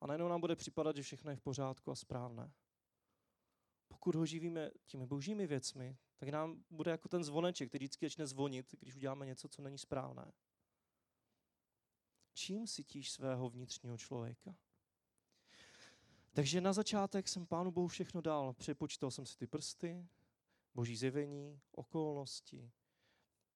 A 0.00 0.06
najednou 0.06 0.28
nám 0.28 0.40
bude 0.40 0.56
připadat, 0.56 0.96
že 0.96 1.02
všechno 1.02 1.30
je 1.30 1.36
v 1.36 1.40
pořádku 1.40 1.90
a 1.90 1.94
správné. 1.94 2.52
Pokud 4.02 4.14
ho 4.14 4.26
živíme 4.26 4.70
těmi 4.86 5.06
božími 5.06 5.46
věcmi, 5.46 5.96
tak 6.16 6.28
nám 6.28 6.64
bude 6.70 6.90
jako 6.90 7.08
ten 7.08 7.24
zvoneček, 7.24 7.68
který 7.68 7.84
vždycky 7.84 8.06
začne 8.06 8.26
zvonit, 8.26 8.74
když 8.80 8.96
uděláme 8.96 9.26
něco, 9.26 9.48
co 9.48 9.62
není 9.62 9.78
správné. 9.78 10.32
Čím 12.34 12.66
cítíš 12.66 13.12
svého 13.12 13.50
vnitřního 13.50 13.98
člověka? 13.98 14.56
Takže 16.32 16.60
na 16.60 16.72
začátek 16.72 17.28
jsem 17.28 17.46
Pánu 17.46 17.70
Bohu 17.70 17.88
všechno 17.88 18.20
dal. 18.20 18.52
Přepočítal 18.52 19.10
jsem 19.10 19.26
si 19.26 19.38
ty 19.38 19.46
prsty, 19.46 20.08
boží 20.74 20.96
zjevení, 20.96 21.60
okolnosti, 21.72 22.70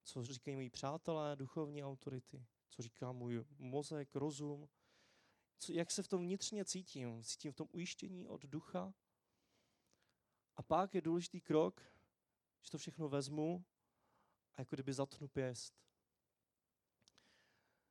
co 0.04 0.24
říkají 0.24 0.56
moji 0.56 0.70
přátelé, 0.70 1.36
duchovní 1.36 1.84
autority, 1.84 2.46
co 2.68 2.82
říká 2.82 3.12
můj 3.12 3.44
mozek, 3.58 4.14
rozum, 4.14 4.68
co, 5.58 5.72
jak 5.72 5.90
se 5.90 6.02
v 6.02 6.08
tom 6.08 6.22
vnitřně 6.22 6.64
cítím. 6.64 7.22
Cítím 7.22 7.52
v 7.52 7.56
tom 7.56 7.68
ujištění 7.72 8.28
od 8.28 8.46
ducha. 8.46 8.94
A 10.56 10.62
pak 10.62 10.94
je 10.94 11.00
důležitý 11.00 11.40
krok, 11.40 11.80
že 12.62 12.70
to 12.70 12.78
všechno 12.78 13.08
vezmu 13.08 13.64
a 14.54 14.60
jako 14.60 14.76
kdyby 14.76 14.92
zatnu 14.92 15.28
pěst. 15.28 15.86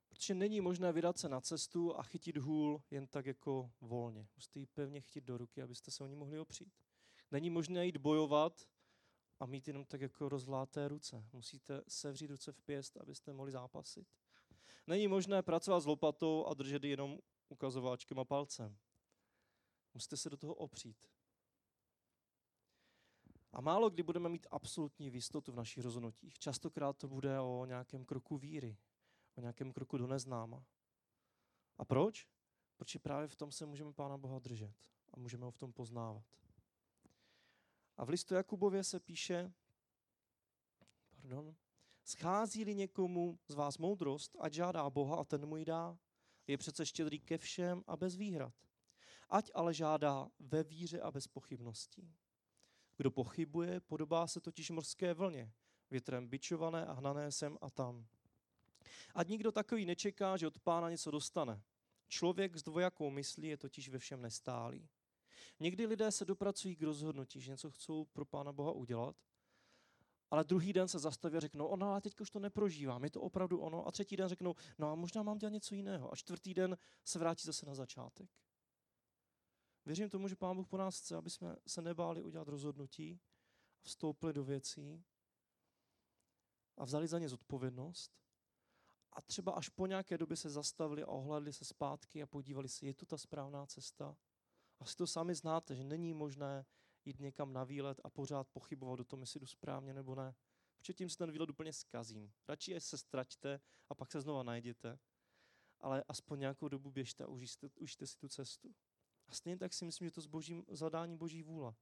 Protože 0.10 0.34
není 0.34 0.62
možné 0.62 0.91
vydat 0.91 1.17
se 1.17 1.30
na 1.30 1.41
cestu 1.41 1.95
a 1.95 2.04
chytit 2.04 2.38
hůl 2.38 2.84
jen 2.91 3.08
tak 3.08 3.25
jako 3.25 3.71
volně. 3.82 4.28
Musíte 4.36 4.60
ji 4.60 4.65
pevně 4.65 5.01
chytit 5.01 5.23
do 5.23 5.38
ruky, 5.38 5.62
abyste 5.62 5.91
se 5.91 6.04
o 6.04 6.08
ní 6.08 6.15
mohli 6.15 6.39
opřít. 6.39 6.73
Není 7.32 7.49
možné 7.49 7.86
jít 7.86 7.97
bojovat 7.97 8.69
a 9.39 9.45
mít 9.45 9.67
jenom 9.67 9.86
tak 9.86 10.01
jako 10.01 10.30
rozvláté 10.30 10.88
ruce. 10.88 11.25
Musíte 11.34 11.82
sevřít 11.88 12.32
ruce 12.32 12.51
v 12.51 12.62
pěst, 12.62 12.97
abyste 12.97 13.34
mohli 13.34 13.51
zápasit. 13.51 14.08
Není 14.88 15.08
možné 15.08 15.43
pracovat 15.43 15.80
s 15.80 15.86
lopatou 15.86 16.45
a 16.45 16.54
držet 16.54 16.84
jenom 16.84 17.19
ukazováčkem 17.49 18.19
a 18.19 18.25
palcem. 18.25 18.78
Musíte 19.93 20.17
se 20.17 20.30
do 20.30 20.38
toho 20.38 20.54
opřít. 20.54 21.08
A 23.56 23.62
málo 23.62 23.89
kdy 23.89 24.04
budeme 24.04 24.30
mít 24.30 24.48
absolutní 24.52 25.13
jistotu 25.13 25.52
v 25.52 25.56
našich 25.56 25.84
rozhodnutích. 25.84 26.39
Častokrát 26.39 26.98
to 26.98 27.08
bude 27.08 27.39
o 27.39 27.65
nějakém 27.65 28.06
kroku 28.06 28.38
víry, 28.38 28.78
o 29.36 29.41
nějakém 29.41 29.74
kroku 29.74 29.98
do 29.98 30.08
neznáma. 30.08 30.65
A 31.78 31.86
proč? 31.86 32.28
Protože 32.78 33.00
právě 33.00 33.28
v 33.28 33.36
tom 33.36 33.52
se 33.52 33.65
můžeme 33.65 33.94
Pána 33.94 34.18
Boha 34.18 34.39
držet 34.39 34.76
a 35.13 35.20
můžeme 35.20 35.46
ho 35.46 35.52
v 35.52 35.58
tom 35.58 35.74
poznávat. 35.74 36.26
A 37.98 38.06
v 38.06 38.10
listu 38.10 38.34
Jakubově 38.34 38.84
se 38.84 39.00
píše, 39.00 39.54
pardon, 41.10 41.56
schází-li 42.04 42.76
někomu 42.76 43.39
z 43.48 43.54
vás 43.54 43.78
moudrost, 43.78 44.36
ať 44.39 44.54
žádá 44.54 44.89
Boha 44.89 45.18
a 45.18 45.24
ten 45.24 45.46
mu 45.46 45.58
ji 45.58 45.65
dá. 45.65 45.98
Je 46.48 46.58
přece 46.58 46.86
štědrý 46.86 47.20
ke 47.20 47.38
všem 47.38 47.84
a 47.88 47.98
bez 47.98 48.15
výhrad. 48.15 48.54
Ať 49.30 49.52
ale 49.54 49.74
žádá 49.74 50.30
ve 50.39 50.63
víře 50.63 51.02
a 51.02 51.12
bez 51.12 51.28
pochybností. 51.28 52.15
Kdo 52.98 53.12
pochybuje, 53.12 53.80
podobá 53.80 54.28
se 54.28 54.42
totiž 54.42 54.70
morské 54.70 55.14
vlně, 55.14 55.52
větrem 55.92 56.28
bičované 56.28 56.86
a 56.86 56.94
hnané 56.94 57.32
sem 57.32 57.58
a 57.62 57.70
tam. 57.70 58.08
Ať 59.16 59.28
nikdo 59.28 59.52
takový 59.52 59.86
nečeká, 59.86 60.38
že 60.38 60.48
od 60.48 60.60
pána 60.60 60.90
něco 60.90 61.12
dostane. 61.12 61.62
Člověk 62.08 62.56
s 62.56 62.64
dvojakou 62.64 63.10
myslí 63.10 63.48
je 63.48 63.58
totiž 63.58 63.90
ve 63.90 64.00
všem 64.00 64.22
nestálý. 64.22 64.90
Někdy 65.60 65.86
lidé 65.86 66.12
se 66.12 66.26
dopracují 66.26 66.76
k 66.76 66.84
rozhodnutí, 66.84 67.42
že 67.42 67.52
něco 67.52 67.72
chcou 67.72 68.06
pro 68.06 68.26
pána 68.26 68.52
Boha 68.52 68.72
udělat 68.72 69.16
ale 70.32 70.44
druhý 70.44 70.74
den 70.74 70.88
se 70.88 71.00
zastaví 71.00 71.38
a 71.38 71.40
řeknou, 71.40 71.66
ono, 71.66 71.92
ale 71.92 72.02
teď 72.02 72.20
už 72.20 72.30
to 72.30 72.40
neprožívám, 72.40 73.04
je 73.04 73.10
to 73.10 73.22
opravdu 73.22 73.60
ono. 73.60 73.88
A 73.88 73.92
třetí 73.92 74.18
den 74.18 74.28
řeknou, 74.28 74.56
no 74.78 74.92
a 74.92 74.96
možná 74.96 75.24
mám 75.24 75.38
dělat 75.38 75.54
něco 75.54 75.76
jiného. 75.76 76.14
A 76.14 76.16
čtvrtý 76.16 76.54
den 76.54 76.78
se 77.06 77.20
vrátí 77.20 77.44
zase 77.46 77.66
na 77.66 77.76
začátek. 77.76 78.30
Věřím 79.86 80.10
tomu, 80.10 80.28
že 80.28 80.36
Pán 80.36 80.56
Bůh 80.56 80.67
po 80.67 80.78
nás 80.78 81.00
chce, 81.00 81.15
aby 81.15 81.30
jsme 81.30 81.56
se 81.67 81.82
nebáli 81.82 82.24
udělat 82.24 82.48
rozhodnutí, 82.48 83.19
vstoupili 83.82 84.34
do 84.34 84.43
věcí 84.43 85.04
a 86.78 86.86
vzali 86.86 87.08
za 87.08 87.19
ně 87.19 87.30
zodpovědnost 87.30 88.26
a 89.15 89.21
třeba 89.21 89.52
až 89.52 89.69
po 89.69 89.88
nějaké 89.88 90.17
době 90.17 90.38
se 90.38 90.50
zastavili 90.50 91.04
a 91.04 91.08
ohledli 91.08 91.54
se 91.54 91.65
zpátky 91.65 92.24
a 92.24 92.28
podívali 92.28 92.69
se, 92.69 92.86
je 92.86 92.93
to 92.93 93.06
ta 93.06 93.17
správná 93.17 93.65
cesta. 93.65 94.17
Asi 94.80 94.95
to 94.95 95.08
sami 95.08 95.36
znáte, 95.36 95.76
že 95.76 95.84
není 95.84 96.13
možné 96.13 96.65
jít 97.06 97.19
někam 97.19 97.54
na 97.54 97.63
výlet 97.63 98.02
a 98.04 98.10
pořád 98.10 98.48
pochybovat 98.48 99.00
o 99.00 99.04
tom, 99.04 99.21
jestli 99.21 99.39
jdu 99.39 99.45
správně 99.45 99.93
nebo 99.93 100.15
ne. 100.15 100.36
Protože 100.78 100.93
tím 100.93 101.10
si 101.10 101.17
ten 101.17 101.32
výlet 101.32 101.50
úplně 101.50 101.74
zkazím. 101.74 102.34
Radši 102.48 102.80
se 102.80 102.98
ztraťte 102.98 103.60
a 103.89 103.95
pak 103.95 104.12
se 104.12 104.21
znova 104.21 104.43
najděte. 104.43 105.00
Ale 105.80 106.04
aspoň 106.08 106.39
nějakou 106.39 106.67
dobu 106.67 106.91
běžte 106.91 107.24
a 107.24 107.28
užijte, 107.28 107.69
užijte 107.76 108.08
si 108.08 108.17
tu 108.17 108.28
cestu. 108.28 108.76
A 109.28 109.32
stejně 109.32 109.58
tak 109.58 109.74
si 109.74 109.86
myslím, 109.86 110.08
že 110.08 110.12
to 110.12 110.22
z 110.22 110.28
boží, 110.28 110.64
zadání 110.68 111.18
boží 111.18 111.44
vůle. 111.44 111.76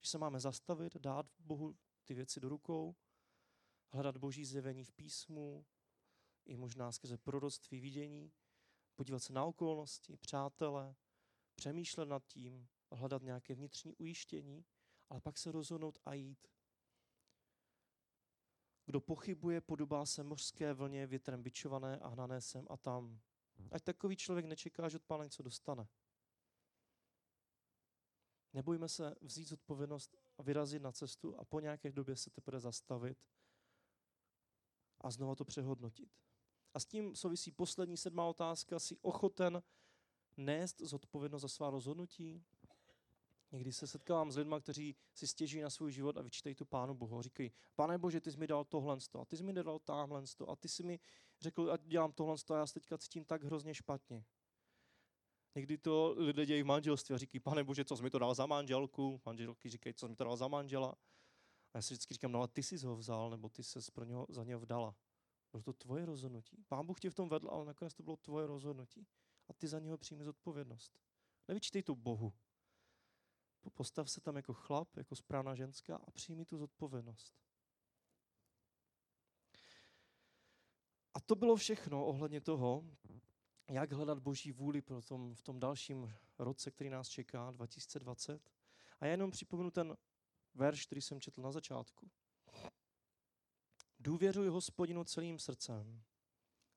Že 0.00 0.10
se 0.10 0.18
máme 0.18 0.40
zastavit, 0.40 0.96
dát 0.96 1.26
Bohu 1.38 1.76
ty 2.04 2.14
věci 2.14 2.40
do 2.40 2.48
rukou, 2.48 2.96
hledat 3.92 4.16
boží 4.16 4.44
zjevení 4.44 4.84
v 4.84 4.92
písmu, 4.92 5.66
i 6.44 6.56
možná 6.56 6.92
skrze 6.92 7.18
proroctví, 7.18 7.80
vidění, 7.80 8.32
podívat 8.94 9.18
se 9.18 9.32
na 9.32 9.44
okolnosti, 9.44 10.16
přátele, 10.16 10.96
přemýšlet 11.54 12.06
nad 12.06 12.26
tím, 12.26 12.68
hledat 12.92 13.22
nějaké 13.22 13.54
vnitřní 13.54 13.94
ujištění, 13.94 14.64
ale 15.08 15.20
pak 15.20 15.38
se 15.38 15.52
rozhodnout 15.52 15.98
a 16.04 16.14
jít. 16.14 16.48
Kdo 18.86 19.00
pochybuje, 19.00 19.60
podobá 19.60 20.06
se 20.06 20.22
mořské 20.22 20.72
vlně 20.72 21.06
větrem 21.06 21.42
bičované 21.42 21.98
a 21.98 22.08
hnané 22.08 22.40
sem 22.40 22.66
a 22.70 22.76
tam. 22.76 23.20
Ať 23.70 23.82
takový 23.82 24.16
člověk 24.16 24.46
nečeká, 24.46 24.88
že 24.88 24.96
od 24.96 25.04
pána 25.04 25.24
něco 25.24 25.42
dostane. 25.42 25.88
Nebojme 28.52 28.88
se 28.88 29.14
vzít 29.20 29.52
odpovědnost 29.52 30.16
a 30.38 30.42
vyrazit 30.42 30.82
na 30.82 30.92
cestu 30.92 31.38
a 31.38 31.44
po 31.44 31.60
nějaké 31.60 31.92
době 31.92 32.16
se 32.16 32.30
teprve 32.30 32.60
zastavit 32.60 33.18
a 35.00 35.10
znova 35.10 35.34
to 35.34 35.44
přehodnotit. 35.44 36.10
A 36.74 36.80
s 36.80 36.86
tím 36.86 37.16
souvisí 37.16 37.52
poslední 37.52 37.96
sedmá 37.96 38.26
otázka. 38.26 38.78
Jsi 38.78 38.96
ochoten 39.02 39.62
nést 40.36 40.80
zodpovědnost 40.80 41.42
za 41.42 41.48
svá 41.48 41.70
rozhodnutí? 41.70 42.44
Někdy 43.52 43.72
se 43.72 43.86
setkávám 43.86 44.32
s 44.32 44.36
lidmi, 44.36 44.56
kteří 44.60 44.96
si 45.14 45.26
stěží 45.26 45.60
na 45.60 45.70
svůj 45.70 45.92
život 45.92 46.16
a 46.16 46.22
vyčítají 46.22 46.54
tu 46.54 46.64
Pánu 46.64 46.94
Bohu. 46.94 47.22
Říkají, 47.22 47.52
pane 47.76 47.98
Bože, 47.98 48.20
ty 48.20 48.32
jsi 48.32 48.38
mi 48.38 48.46
dal 48.46 48.64
tohle 48.64 48.96
a 49.20 49.24
ty 49.24 49.36
jsi 49.36 49.42
mi 49.42 49.52
nedal 49.52 49.78
tamhle 49.78 50.22
a 50.48 50.56
ty 50.56 50.68
jsi 50.68 50.82
mi 50.82 51.00
řekl, 51.40 51.70
ať 51.72 51.82
dělám 51.82 52.12
tohle 52.12 52.36
a 52.50 52.56
já 52.56 52.66
se 52.66 52.74
teďka 52.74 52.98
cítím 52.98 53.24
tak 53.24 53.44
hrozně 53.44 53.74
špatně. 53.74 54.24
Někdy 55.54 55.78
to 55.78 56.14
lidé 56.18 56.46
dějí 56.46 56.62
v 56.62 56.66
manželství 56.66 57.14
a 57.14 57.18
říkají, 57.18 57.40
pane 57.40 57.64
Bože, 57.64 57.84
co 57.84 57.96
jsi 57.96 58.02
mi 58.02 58.10
to 58.10 58.18
dal 58.18 58.34
za 58.34 58.46
manželku? 58.46 59.20
Manželky 59.26 59.68
říkají, 59.68 59.94
co 59.94 60.06
jsi 60.06 60.10
mi 60.10 60.16
to 60.16 60.24
dal 60.24 60.36
za 60.36 60.48
manžela? 60.48 60.90
A 61.72 61.78
já 61.78 61.82
si 61.82 61.94
vždycky 61.94 62.14
říkám, 62.14 62.32
no 62.32 62.42
a 62.42 62.46
ty 62.46 62.62
jsi 62.62 62.86
ho 62.86 62.96
vzal, 62.96 63.30
nebo 63.30 63.48
ty 63.48 63.62
se 63.62 63.92
pro 63.92 64.04
něho, 64.04 64.26
za 64.28 64.44
něho 64.44 64.60
vdala. 64.60 64.96
Bylo 65.52 65.62
to 65.62 65.72
tvoje 65.72 66.06
rozhodnutí. 66.06 66.64
Pán 66.68 66.86
Bůh 66.86 67.00
tě 67.00 67.10
v 67.10 67.14
tom 67.14 67.28
vedl, 67.28 67.50
ale 67.50 67.64
nakonec 67.64 67.94
to 67.94 68.02
bylo 68.02 68.16
tvoje 68.16 68.46
rozhodnutí. 68.46 69.06
A 69.48 69.52
ty 69.52 69.68
za 69.68 69.78
něho 69.78 69.98
přijmi 69.98 70.24
zodpovědnost. 70.24 70.98
Nevyčtej 71.48 71.82
to 71.82 71.94
Bohu. 71.94 72.32
Postav 73.74 74.10
se 74.10 74.20
tam 74.20 74.36
jako 74.36 74.54
chlap, 74.54 74.96
jako 74.96 75.16
správná 75.16 75.54
ženská 75.54 75.96
a 75.96 76.10
přijmi 76.10 76.44
tu 76.44 76.58
zodpovědnost. 76.58 77.34
A 81.14 81.20
to 81.20 81.34
bylo 81.34 81.56
všechno 81.56 82.06
ohledně 82.06 82.40
toho, 82.40 82.84
jak 83.68 83.92
hledat 83.92 84.18
boží 84.18 84.52
vůli 84.52 84.82
pro 84.82 85.02
tom, 85.02 85.34
v 85.34 85.42
tom 85.42 85.60
dalším 85.60 86.14
roce, 86.38 86.70
který 86.70 86.90
nás 86.90 87.08
čeká, 87.08 87.50
2020. 87.50 88.50
A 89.00 89.06
já 89.06 89.10
jenom 89.10 89.30
připomenu 89.30 89.70
ten 89.70 89.96
verš, 90.54 90.86
který 90.86 91.02
jsem 91.02 91.20
četl 91.20 91.42
na 91.42 91.52
začátku. 91.52 92.10
Důvěřuj 94.00 94.48
hospodinu 94.48 95.04
celým 95.04 95.38
srdcem. 95.38 96.02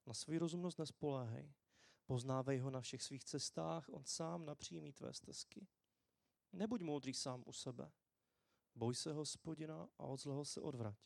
Na 0.05 0.13
svou 0.13 0.39
rozumnost 0.39 0.79
nespoléhej. 0.79 1.53
Poznávej 2.05 2.59
ho 2.59 2.69
na 2.69 2.81
všech 2.81 3.03
svých 3.03 3.23
cestách, 3.23 3.89
on 3.89 4.05
sám 4.05 4.45
napřímí 4.45 4.93
tvé 4.93 5.13
stezky. 5.13 5.67
Nebuď 6.53 6.81
moudrý 6.81 7.13
sám 7.13 7.43
u 7.45 7.53
sebe. 7.53 7.91
Boj 8.75 8.95
se 8.95 9.13
hospodina 9.13 9.89
a 9.97 10.03
od 10.03 10.17
zlého 10.17 10.45
se 10.45 10.61
odvrať. 10.61 10.97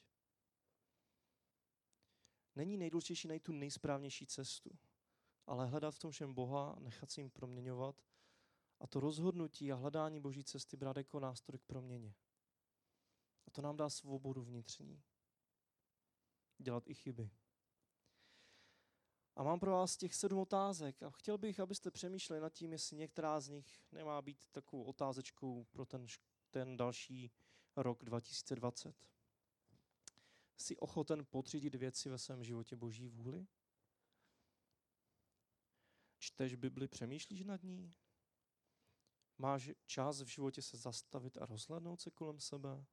Není 2.55 2.77
nejdůležitější 2.77 3.27
najít 3.27 3.43
tu 3.43 3.51
nejsprávnější 3.51 4.27
cestu, 4.27 4.77
ale 5.47 5.67
hledat 5.67 5.95
v 5.95 5.99
tom 5.99 6.11
všem 6.11 6.33
Boha, 6.33 6.75
nechat 6.79 7.11
si 7.11 7.21
jim 7.21 7.29
proměňovat 7.29 7.95
a 8.79 8.87
to 8.87 8.99
rozhodnutí 8.99 9.71
a 9.71 9.75
hledání 9.75 10.19
Boží 10.19 10.43
cesty 10.43 10.77
brát 10.77 10.97
jako 10.97 11.19
nástroj 11.19 11.59
k 11.59 11.63
proměně. 11.63 12.15
A 13.47 13.51
to 13.51 13.61
nám 13.61 13.77
dá 13.77 13.89
svobodu 13.89 14.43
vnitřní 14.43 15.03
dělat 16.57 16.83
i 16.87 16.93
chyby. 16.93 17.31
A 19.35 19.43
mám 19.43 19.59
pro 19.59 19.71
vás 19.71 19.97
těch 19.97 20.15
sedm 20.15 20.39
otázek 20.39 21.03
a 21.03 21.09
chtěl 21.09 21.37
bych, 21.37 21.59
abyste 21.59 21.91
přemýšleli 21.91 22.41
nad 22.41 22.53
tím, 22.53 22.71
jestli 22.71 22.97
některá 22.97 23.39
z 23.39 23.49
nich 23.49 23.83
nemá 23.91 24.21
být 24.21 24.47
takovou 24.51 24.83
otázečkou 24.83 25.63
pro 25.63 25.85
ten, 25.85 26.05
ten 26.51 26.77
další 26.77 27.31
rok 27.75 28.05
2020. 28.05 28.95
Jsi 30.57 30.77
ochoten 30.77 31.25
potřídit 31.25 31.75
věci 31.75 32.09
ve 32.09 32.17
svém 32.17 32.43
životě 32.43 32.75
boží 32.75 33.07
vůli? 33.07 33.47
Čteš 36.25 36.55
Bibli, 36.55 36.87
přemýšlíš 36.87 37.43
nad 37.43 37.63
ní? 37.63 37.95
Máš 39.37 39.69
čas 39.85 40.21
v 40.21 40.27
životě 40.27 40.61
se 40.61 40.77
zastavit 40.77 41.37
a 41.37 41.45
rozhlednout 41.45 42.01
se 42.01 42.11
kolem 42.11 42.39
sebe? 42.39 42.85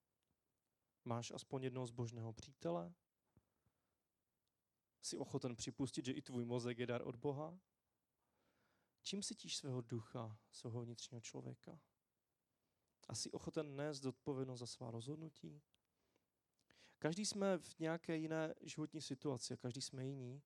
Máš 1.04 1.30
aspoň 1.30 1.62
jednoho 1.62 1.86
zbožného 1.86 2.32
přítele? 2.32 2.94
Jsi 5.02 5.18
ochoten 5.18 5.56
připustit, 5.56 6.04
že 6.04 6.12
i 6.12 6.22
tvůj 6.22 6.44
mozek 6.44 6.78
je 6.78 6.86
dar 6.86 7.02
od 7.02 7.16
Boha? 7.16 7.58
Čím 9.02 9.22
cítíš 9.22 9.56
svého 9.56 9.80
ducha, 9.80 10.38
svého 10.50 10.82
vnitřního 10.82 11.20
člověka? 11.20 11.80
A 13.08 13.14
jsi 13.14 13.30
ochoten 13.30 13.76
nést 13.76 14.04
odpovědnost 14.04 14.60
za 14.60 14.66
svá 14.66 14.90
rozhodnutí? 14.90 15.62
Každý 16.98 17.26
jsme 17.26 17.58
v 17.58 17.78
nějaké 17.78 18.16
jiné 18.16 18.54
životní 18.60 19.00
situaci 19.00 19.54
a 19.54 19.56
každý 19.56 19.82
jsme 19.82 20.06
jiní. 20.06 20.42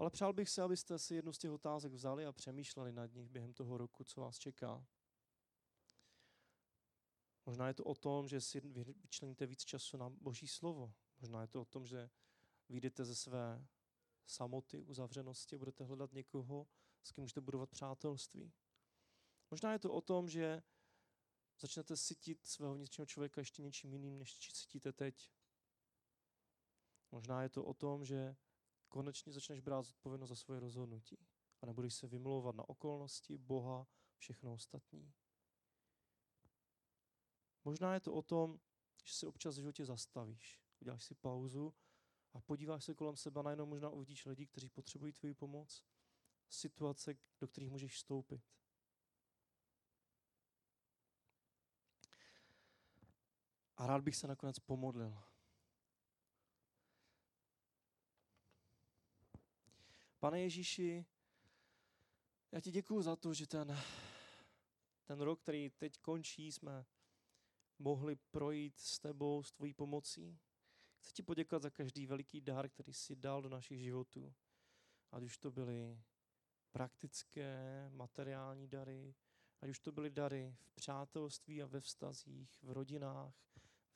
Ale 0.00 0.10
přál 0.10 0.32
bych 0.32 0.48
se, 0.48 0.62
abyste 0.62 0.98
si 0.98 1.14
jednu 1.14 1.32
z 1.32 1.38
těch 1.38 1.50
otázek 1.50 1.92
vzali 1.92 2.26
a 2.26 2.32
přemýšleli 2.32 2.92
nad 2.92 3.12
nich 3.12 3.28
během 3.28 3.52
toho 3.52 3.78
roku, 3.78 4.04
co 4.04 4.20
vás 4.20 4.38
čeká. 4.38 4.86
Možná 7.46 7.68
je 7.68 7.74
to 7.74 7.84
o 7.84 7.94
tom, 7.94 8.28
že 8.28 8.40
si 8.40 8.60
vyčleníte 8.60 9.46
víc 9.46 9.64
času 9.64 9.96
na 9.96 10.10
Boží 10.10 10.48
slovo. 10.48 10.94
Možná 11.20 11.42
je 11.42 11.48
to 11.48 11.60
o 11.60 11.64
tom, 11.64 11.86
že 11.86 12.10
vyjdete 12.68 13.04
ze 13.04 13.16
své 13.16 13.66
samoty, 14.26 14.82
uzavřenosti, 14.82 15.58
budete 15.58 15.84
hledat 15.84 16.12
někoho, 16.12 16.66
s 17.02 17.12
kým 17.12 17.22
můžete 17.22 17.40
budovat 17.40 17.70
přátelství. 17.70 18.52
Možná 19.50 19.72
je 19.72 19.78
to 19.78 19.92
o 19.92 20.00
tom, 20.00 20.28
že 20.28 20.62
začnete 21.58 21.96
cítit 21.96 22.46
svého 22.46 22.74
vnitřního 22.74 23.06
člověka 23.06 23.40
ještě 23.40 23.62
něčím 23.62 23.92
jiným, 23.92 24.18
než 24.18 24.38
cítíte 24.38 24.92
teď. 24.92 25.32
Možná 27.10 27.42
je 27.42 27.48
to 27.48 27.64
o 27.64 27.74
tom, 27.74 28.04
že 28.04 28.36
konečně 28.90 29.32
začneš 29.32 29.60
brát 29.60 29.82
zodpovědnost 29.82 30.28
za 30.28 30.36
svoje 30.36 30.60
rozhodnutí 30.60 31.26
a 31.60 31.66
nebudeš 31.66 31.94
se 31.94 32.06
vymlouvat 32.06 32.54
na 32.54 32.68
okolnosti, 32.68 33.38
Boha, 33.38 33.86
všechno 34.16 34.52
ostatní. 34.52 35.12
Možná 37.64 37.94
je 37.94 38.00
to 38.00 38.14
o 38.14 38.22
tom, 38.22 38.60
že 39.04 39.14
se 39.14 39.26
občas 39.26 39.54
v 39.54 39.58
životě 39.58 39.84
zastavíš, 39.84 40.60
uděláš 40.80 41.04
si 41.04 41.14
pauzu 41.14 41.74
a 42.32 42.40
podíváš 42.40 42.84
se 42.84 42.94
kolem 42.94 43.16
sebe, 43.16 43.42
najednou 43.42 43.66
možná 43.66 43.88
uvidíš 43.88 44.26
lidi, 44.26 44.46
kteří 44.46 44.68
potřebují 44.68 45.12
tvoji 45.12 45.34
pomoc, 45.34 45.84
situace, 46.48 47.14
do 47.40 47.48
kterých 47.48 47.70
můžeš 47.70 47.94
vstoupit. 47.94 48.42
A 53.76 53.86
rád 53.86 54.02
bych 54.02 54.16
se 54.16 54.26
nakonec 54.26 54.58
pomodlil. 54.58 55.29
Pane 60.20 60.40
Ježíši, 60.40 61.04
já 62.52 62.60
ti 62.60 62.70
děkuji 62.70 63.02
za 63.02 63.16
to, 63.16 63.34
že 63.34 63.46
ten, 63.46 63.78
ten 65.04 65.20
rok, 65.20 65.40
který 65.40 65.70
teď 65.70 65.98
končí, 65.98 66.52
jsme 66.52 66.86
mohli 67.78 68.16
projít 68.16 68.78
s 68.78 68.98
tebou, 68.98 69.42
s 69.42 69.52
tvojí 69.52 69.74
pomocí. 69.74 70.38
Chci 70.98 71.12
ti 71.12 71.22
poděkovat 71.22 71.62
za 71.62 71.70
každý 71.70 72.06
veliký 72.06 72.40
dar, 72.40 72.68
který 72.68 72.92
jsi 72.92 73.16
dal 73.16 73.42
do 73.42 73.48
našich 73.48 73.80
životů. 73.80 74.34
Ať 75.12 75.22
už 75.22 75.38
to 75.38 75.50
byly 75.50 76.00
praktické, 76.72 77.88
materiální 77.92 78.68
dary, 78.68 79.14
ať 79.60 79.70
už 79.70 79.80
to 79.80 79.92
byly 79.92 80.10
dary 80.10 80.56
v 80.60 80.74
přátelství 80.74 81.62
a 81.62 81.66
ve 81.66 81.80
vztazích, 81.80 82.58
v 82.62 82.70
rodinách, 82.70 83.34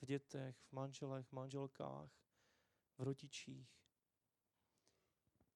v 0.00 0.06
dětech, 0.06 0.56
v 0.56 0.72
manželech, 0.72 1.32
manželkách, 1.32 2.10
v 2.98 3.02
rodičích. 3.02 3.83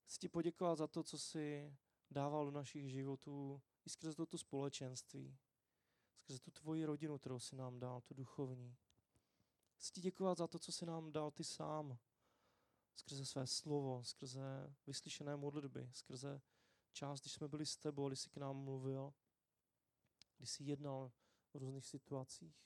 Chci 0.09 0.19
ti 0.19 0.29
poděkovat 0.29 0.79
za 0.79 0.87
to, 0.87 1.03
co 1.03 1.19
jsi 1.19 1.77
dával 2.11 2.45
do 2.45 2.51
našich 2.51 2.91
životů 2.91 3.63
i 3.85 3.91
skrze 3.91 4.15
toto 4.15 4.39
společenství, 4.39 5.39
skrze 6.17 6.39
tu 6.39 6.51
tvoji 6.51 6.85
rodinu, 6.85 7.19
kterou 7.19 7.39
si 7.39 7.57
nám 7.57 7.79
dal, 7.79 8.01
tu 8.01 8.15
duchovní. 8.15 8.77
Chci 9.77 9.93
ti 9.93 10.01
děkovat 10.01 10.39
za 10.39 10.47
to, 10.47 10.59
co 10.59 10.73
jsi 10.73 10.87
nám 10.87 11.13
dal 11.13 11.31
ty 11.31 11.45
sám, 11.45 11.99
skrze 12.95 13.27
své 13.27 13.47
slovo, 13.47 14.05
skrze 14.05 14.75
vyslyšené 14.87 15.37
modlitby, 15.37 15.91
skrze 15.93 16.41
část, 16.93 17.21
když 17.21 17.33
jsme 17.33 17.49
byli 17.49 17.67
s 17.67 17.77
tebou, 17.77 18.09
když 18.09 18.21
jsi 18.21 18.31
k 18.31 18.37
nám 18.37 18.57
mluvil, 18.57 19.15
když 20.37 20.51
jsi 20.51 20.65
jednal 20.65 21.13
v 21.53 21.55
různých 21.55 21.87
situacích. 21.87 22.57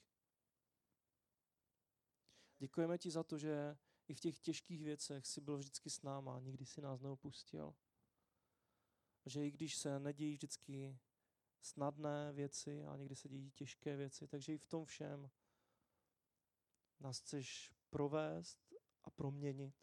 Děkujeme 2.59 2.99
ti 2.99 3.11
za 3.11 3.23
to, 3.23 3.39
že 3.39 3.79
i 4.13 4.15
v 4.15 4.21
těch 4.21 4.39
těžkých 4.39 4.85
věcech 4.85 5.27
jsi 5.27 5.41
byl 5.41 5.59
vždycky 5.59 5.91
s 5.91 6.03
náma, 6.03 6.41
nikdy 6.41 6.67
si 6.67 6.81
nás 6.81 7.01
neopustil. 7.01 7.75
Že 9.27 9.47
i 9.47 9.51
když 9.51 9.77
se 9.77 9.99
nedějí 9.99 10.33
vždycky 10.33 10.99
snadné 11.61 12.33
věci 12.33 12.85
a 12.85 12.97
někdy 12.97 13.17
se 13.17 13.29
dějí 13.29 13.51
těžké 13.51 13.97
věci, 13.97 14.29
takže 14.29 14.55
i 14.55 14.59
v 14.59 14.67
tom 14.67 14.85
všem 14.85 15.31
nás 17.01 17.21
chceš 17.21 17.75
provést 17.91 18.75
a 19.05 19.11
proměnit, 19.11 19.75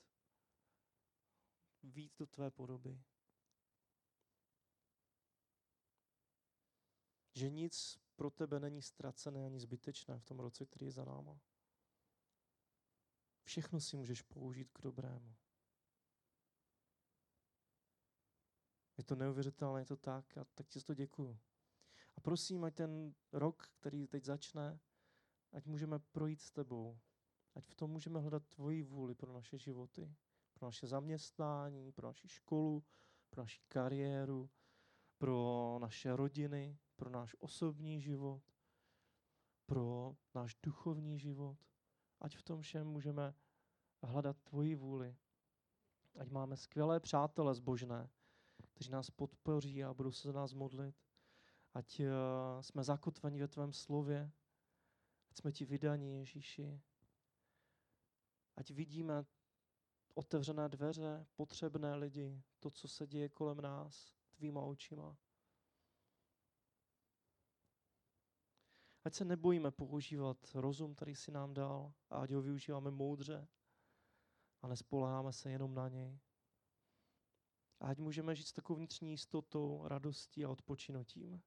víc 1.84 2.15
do 2.15 2.28
tvé 2.28 2.52
podoby. 2.52 3.04
Že 7.34 7.50
nic 7.50 8.00
pro 8.15 8.30
tebe 8.30 8.60
není 8.60 8.82
ztracené 8.82 9.46
ani 9.46 9.60
zbytečné 9.60 10.20
v 10.20 10.26
tom 10.26 10.39
roce, 10.39 10.65
který 10.65 10.86
je 10.86 10.92
za 10.92 11.06
náma. 11.06 11.39
Všechno 13.43 13.80
si 13.80 13.97
můžeš 13.97 14.21
použít 14.21 14.71
k 14.71 14.82
dobrému. 14.82 15.36
Je 18.97 19.04
to 19.04 19.15
neuvěřitelné, 19.15 19.82
je 19.82 19.86
to 19.86 19.97
tak 19.97 20.38
a 20.38 20.45
tak 20.45 20.67
ti 20.67 20.80
to 20.80 20.93
děkuju. 20.93 21.39
A 22.15 22.21
prosím, 22.21 22.63
ať 22.63 22.75
ten 22.75 23.13
rok, 23.32 23.69
který 23.80 24.08
teď 24.08 24.25
začne, 24.25 24.80
ať 25.52 25.65
můžeme 25.65 25.99
projít 25.99 26.41
s 26.41 26.52
tebou. 26.52 26.99
Ať 27.56 27.65
v 27.65 27.75
tom 27.75 27.91
můžeme 27.91 28.19
hledat 28.19 28.47
tvoji 28.47 28.84
vůli 28.84 29.15
pro 29.15 29.34
naše 29.34 29.58
životy, 29.58 30.15
pro 30.54 30.67
naše 30.67 30.88
zaměstnání, 30.88 31.91
pro 31.91 32.08
naši 32.08 32.28
školu, 32.28 32.84
pro 33.30 33.41
naši 33.41 33.62
kariéru, 33.67 34.49
pro 35.17 35.78
naše 35.82 36.15
rodiny, 36.15 36.78
pro 36.95 37.10
náš 37.10 37.36
osobní 37.39 38.02
život, 38.02 38.43
pro 39.65 40.15
náš 40.36 40.56
duchovní 40.63 41.19
život. 41.19 41.58
Ať 42.21 42.36
v 42.36 42.41
tom 42.41 42.62
všem 42.62 42.88
můžeme 42.88 43.34
hledat 44.03 44.38
tvoji 44.41 44.75
vůli. 44.75 45.17
Ať 46.19 46.29
máme 46.29 46.58
skvělé 46.58 46.99
přátele 46.99 47.55
zbožné, 47.55 48.10
kteří 48.67 48.91
nás 48.91 49.10
podpoří 49.10 49.84
a 49.84 49.93
budou 49.93 50.12
se 50.12 50.27
za 50.27 50.32
nás 50.32 50.53
modlit. 50.53 50.95
Ať 51.73 51.99
uh, 51.99 52.05
jsme 52.62 52.84
zakotveni 52.84 53.39
ve 53.39 53.47
tvém 53.47 53.73
slově, 53.73 54.32
ať 55.29 55.38
jsme 55.38 55.51
ti 55.51 55.65
vydaní, 55.65 56.13
Ježíši. 56.13 56.82
Ať 58.55 58.71
vidíme 58.71 59.25
otevřené 60.13 60.69
dveře, 60.69 61.25
potřebné 61.36 61.95
lidi, 61.95 62.43
to, 62.60 62.71
co 62.71 62.88
se 62.88 63.08
děje 63.08 63.29
kolem 63.29 63.62
nás, 63.62 64.15
tvýma 64.32 64.62
očima. 64.62 65.17
Ať 69.03 69.13
se 69.13 69.25
nebojíme 69.25 69.71
používat 69.71 70.38
rozum, 70.53 70.95
který 70.95 71.15
si 71.15 71.31
nám 71.31 71.53
dal, 71.53 71.93
a 72.09 72.17
ať 72.17 72.31
ho 72.31 72.41
využíváme 72.41 72.91
moudře 72.91 73.47
a 74.62 74.67
nespoláháme 74.67 75.33
se 75.33 75.51
jenom 75.51 75.73
na 75.73 75.89
něj. 75.89 76.19
A 77.79 77.88
ať 77.88 77.97
můžeme 77.97 78.35
žít 78.35 78.47
s 78.47 78.53
takovou 78.53 78.77
vnitřní 78.77 79.12
jistotou, 79.12 79.88
radostí 79.88 80.45
a 80.45 80.49
odpočinutím. 80.49 81.41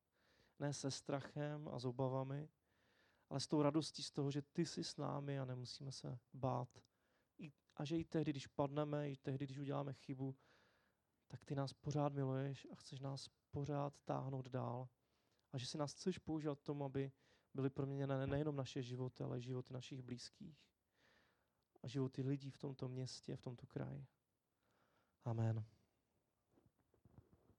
Ne 0.58 0.72
se 0.72 0.90
strachem 0.90 1.68
a 1.68 1.78
s 1.78 1.84
obavami, 1.84 2.48
ale 3.30 3.40
s 3.40 3.46
tou 3.46 3.62
radostí 3.62 4.02
z 4.02 4.10
toho, 4.10 4.30
že 4.30 4.42
ty 4.42 4.66
jsi 4.66 4.84
s 4.84 4.96
námi 4.96 5.38
a 5.38 5.44
nemusíme 5.44 5.92
se 5.92 6.18
bát. 6.32 6.68
A 7.76 7.84
že 7.84 7.98
i 7.98 8.04
tehdy, 8.04 8.30
když 8.30 8.46
padneme, 8.46 9.10
i 9.10 9.16
tehdy, 9.16 9.44
když 9.44 9.58
uděláme 9.58 9.92
chybu, 9.92 10.36
tak 11.28 11.44
ty 11.44 11.54
nás 11.54 11.72
pořád 11.72 12.12
miluješ 12.12 12.66
a 12.70 12.74
chceš 12.74 13.00
nás 13.00 13.28
pořád 13.50 13.94
táhnout 14.04 14.48
dál. 14.48 14.88
A 15.52 15.58
že 15.58 15.66
si 15.66 15.78
nás 15.78 15.92
chceš 15.92 16.18
používat 16.18 16.60
tomu, 16.60 16.84
aby 16.84 17.12
byly 17.54 17.70
proměněné 17.70 18.26
nejenom 18.26 18.56
naše 18.56 18.82
životy, 18.82 19.24
ale 19.24 19.40
životy 19.40 19.74
našich 19.74 20.02
blízkých 20.02 20.58
a 21.82 21.88
životy 21.88 22.22
lidí 22.22 22.50
v 22.50 22.58
tomto 22.58 22.88
městě, 22.88 23.36
v 23.36 23.42
tomto 23.42 23.66
kraji. 23.66 24.06
Amen. 25.24 25.64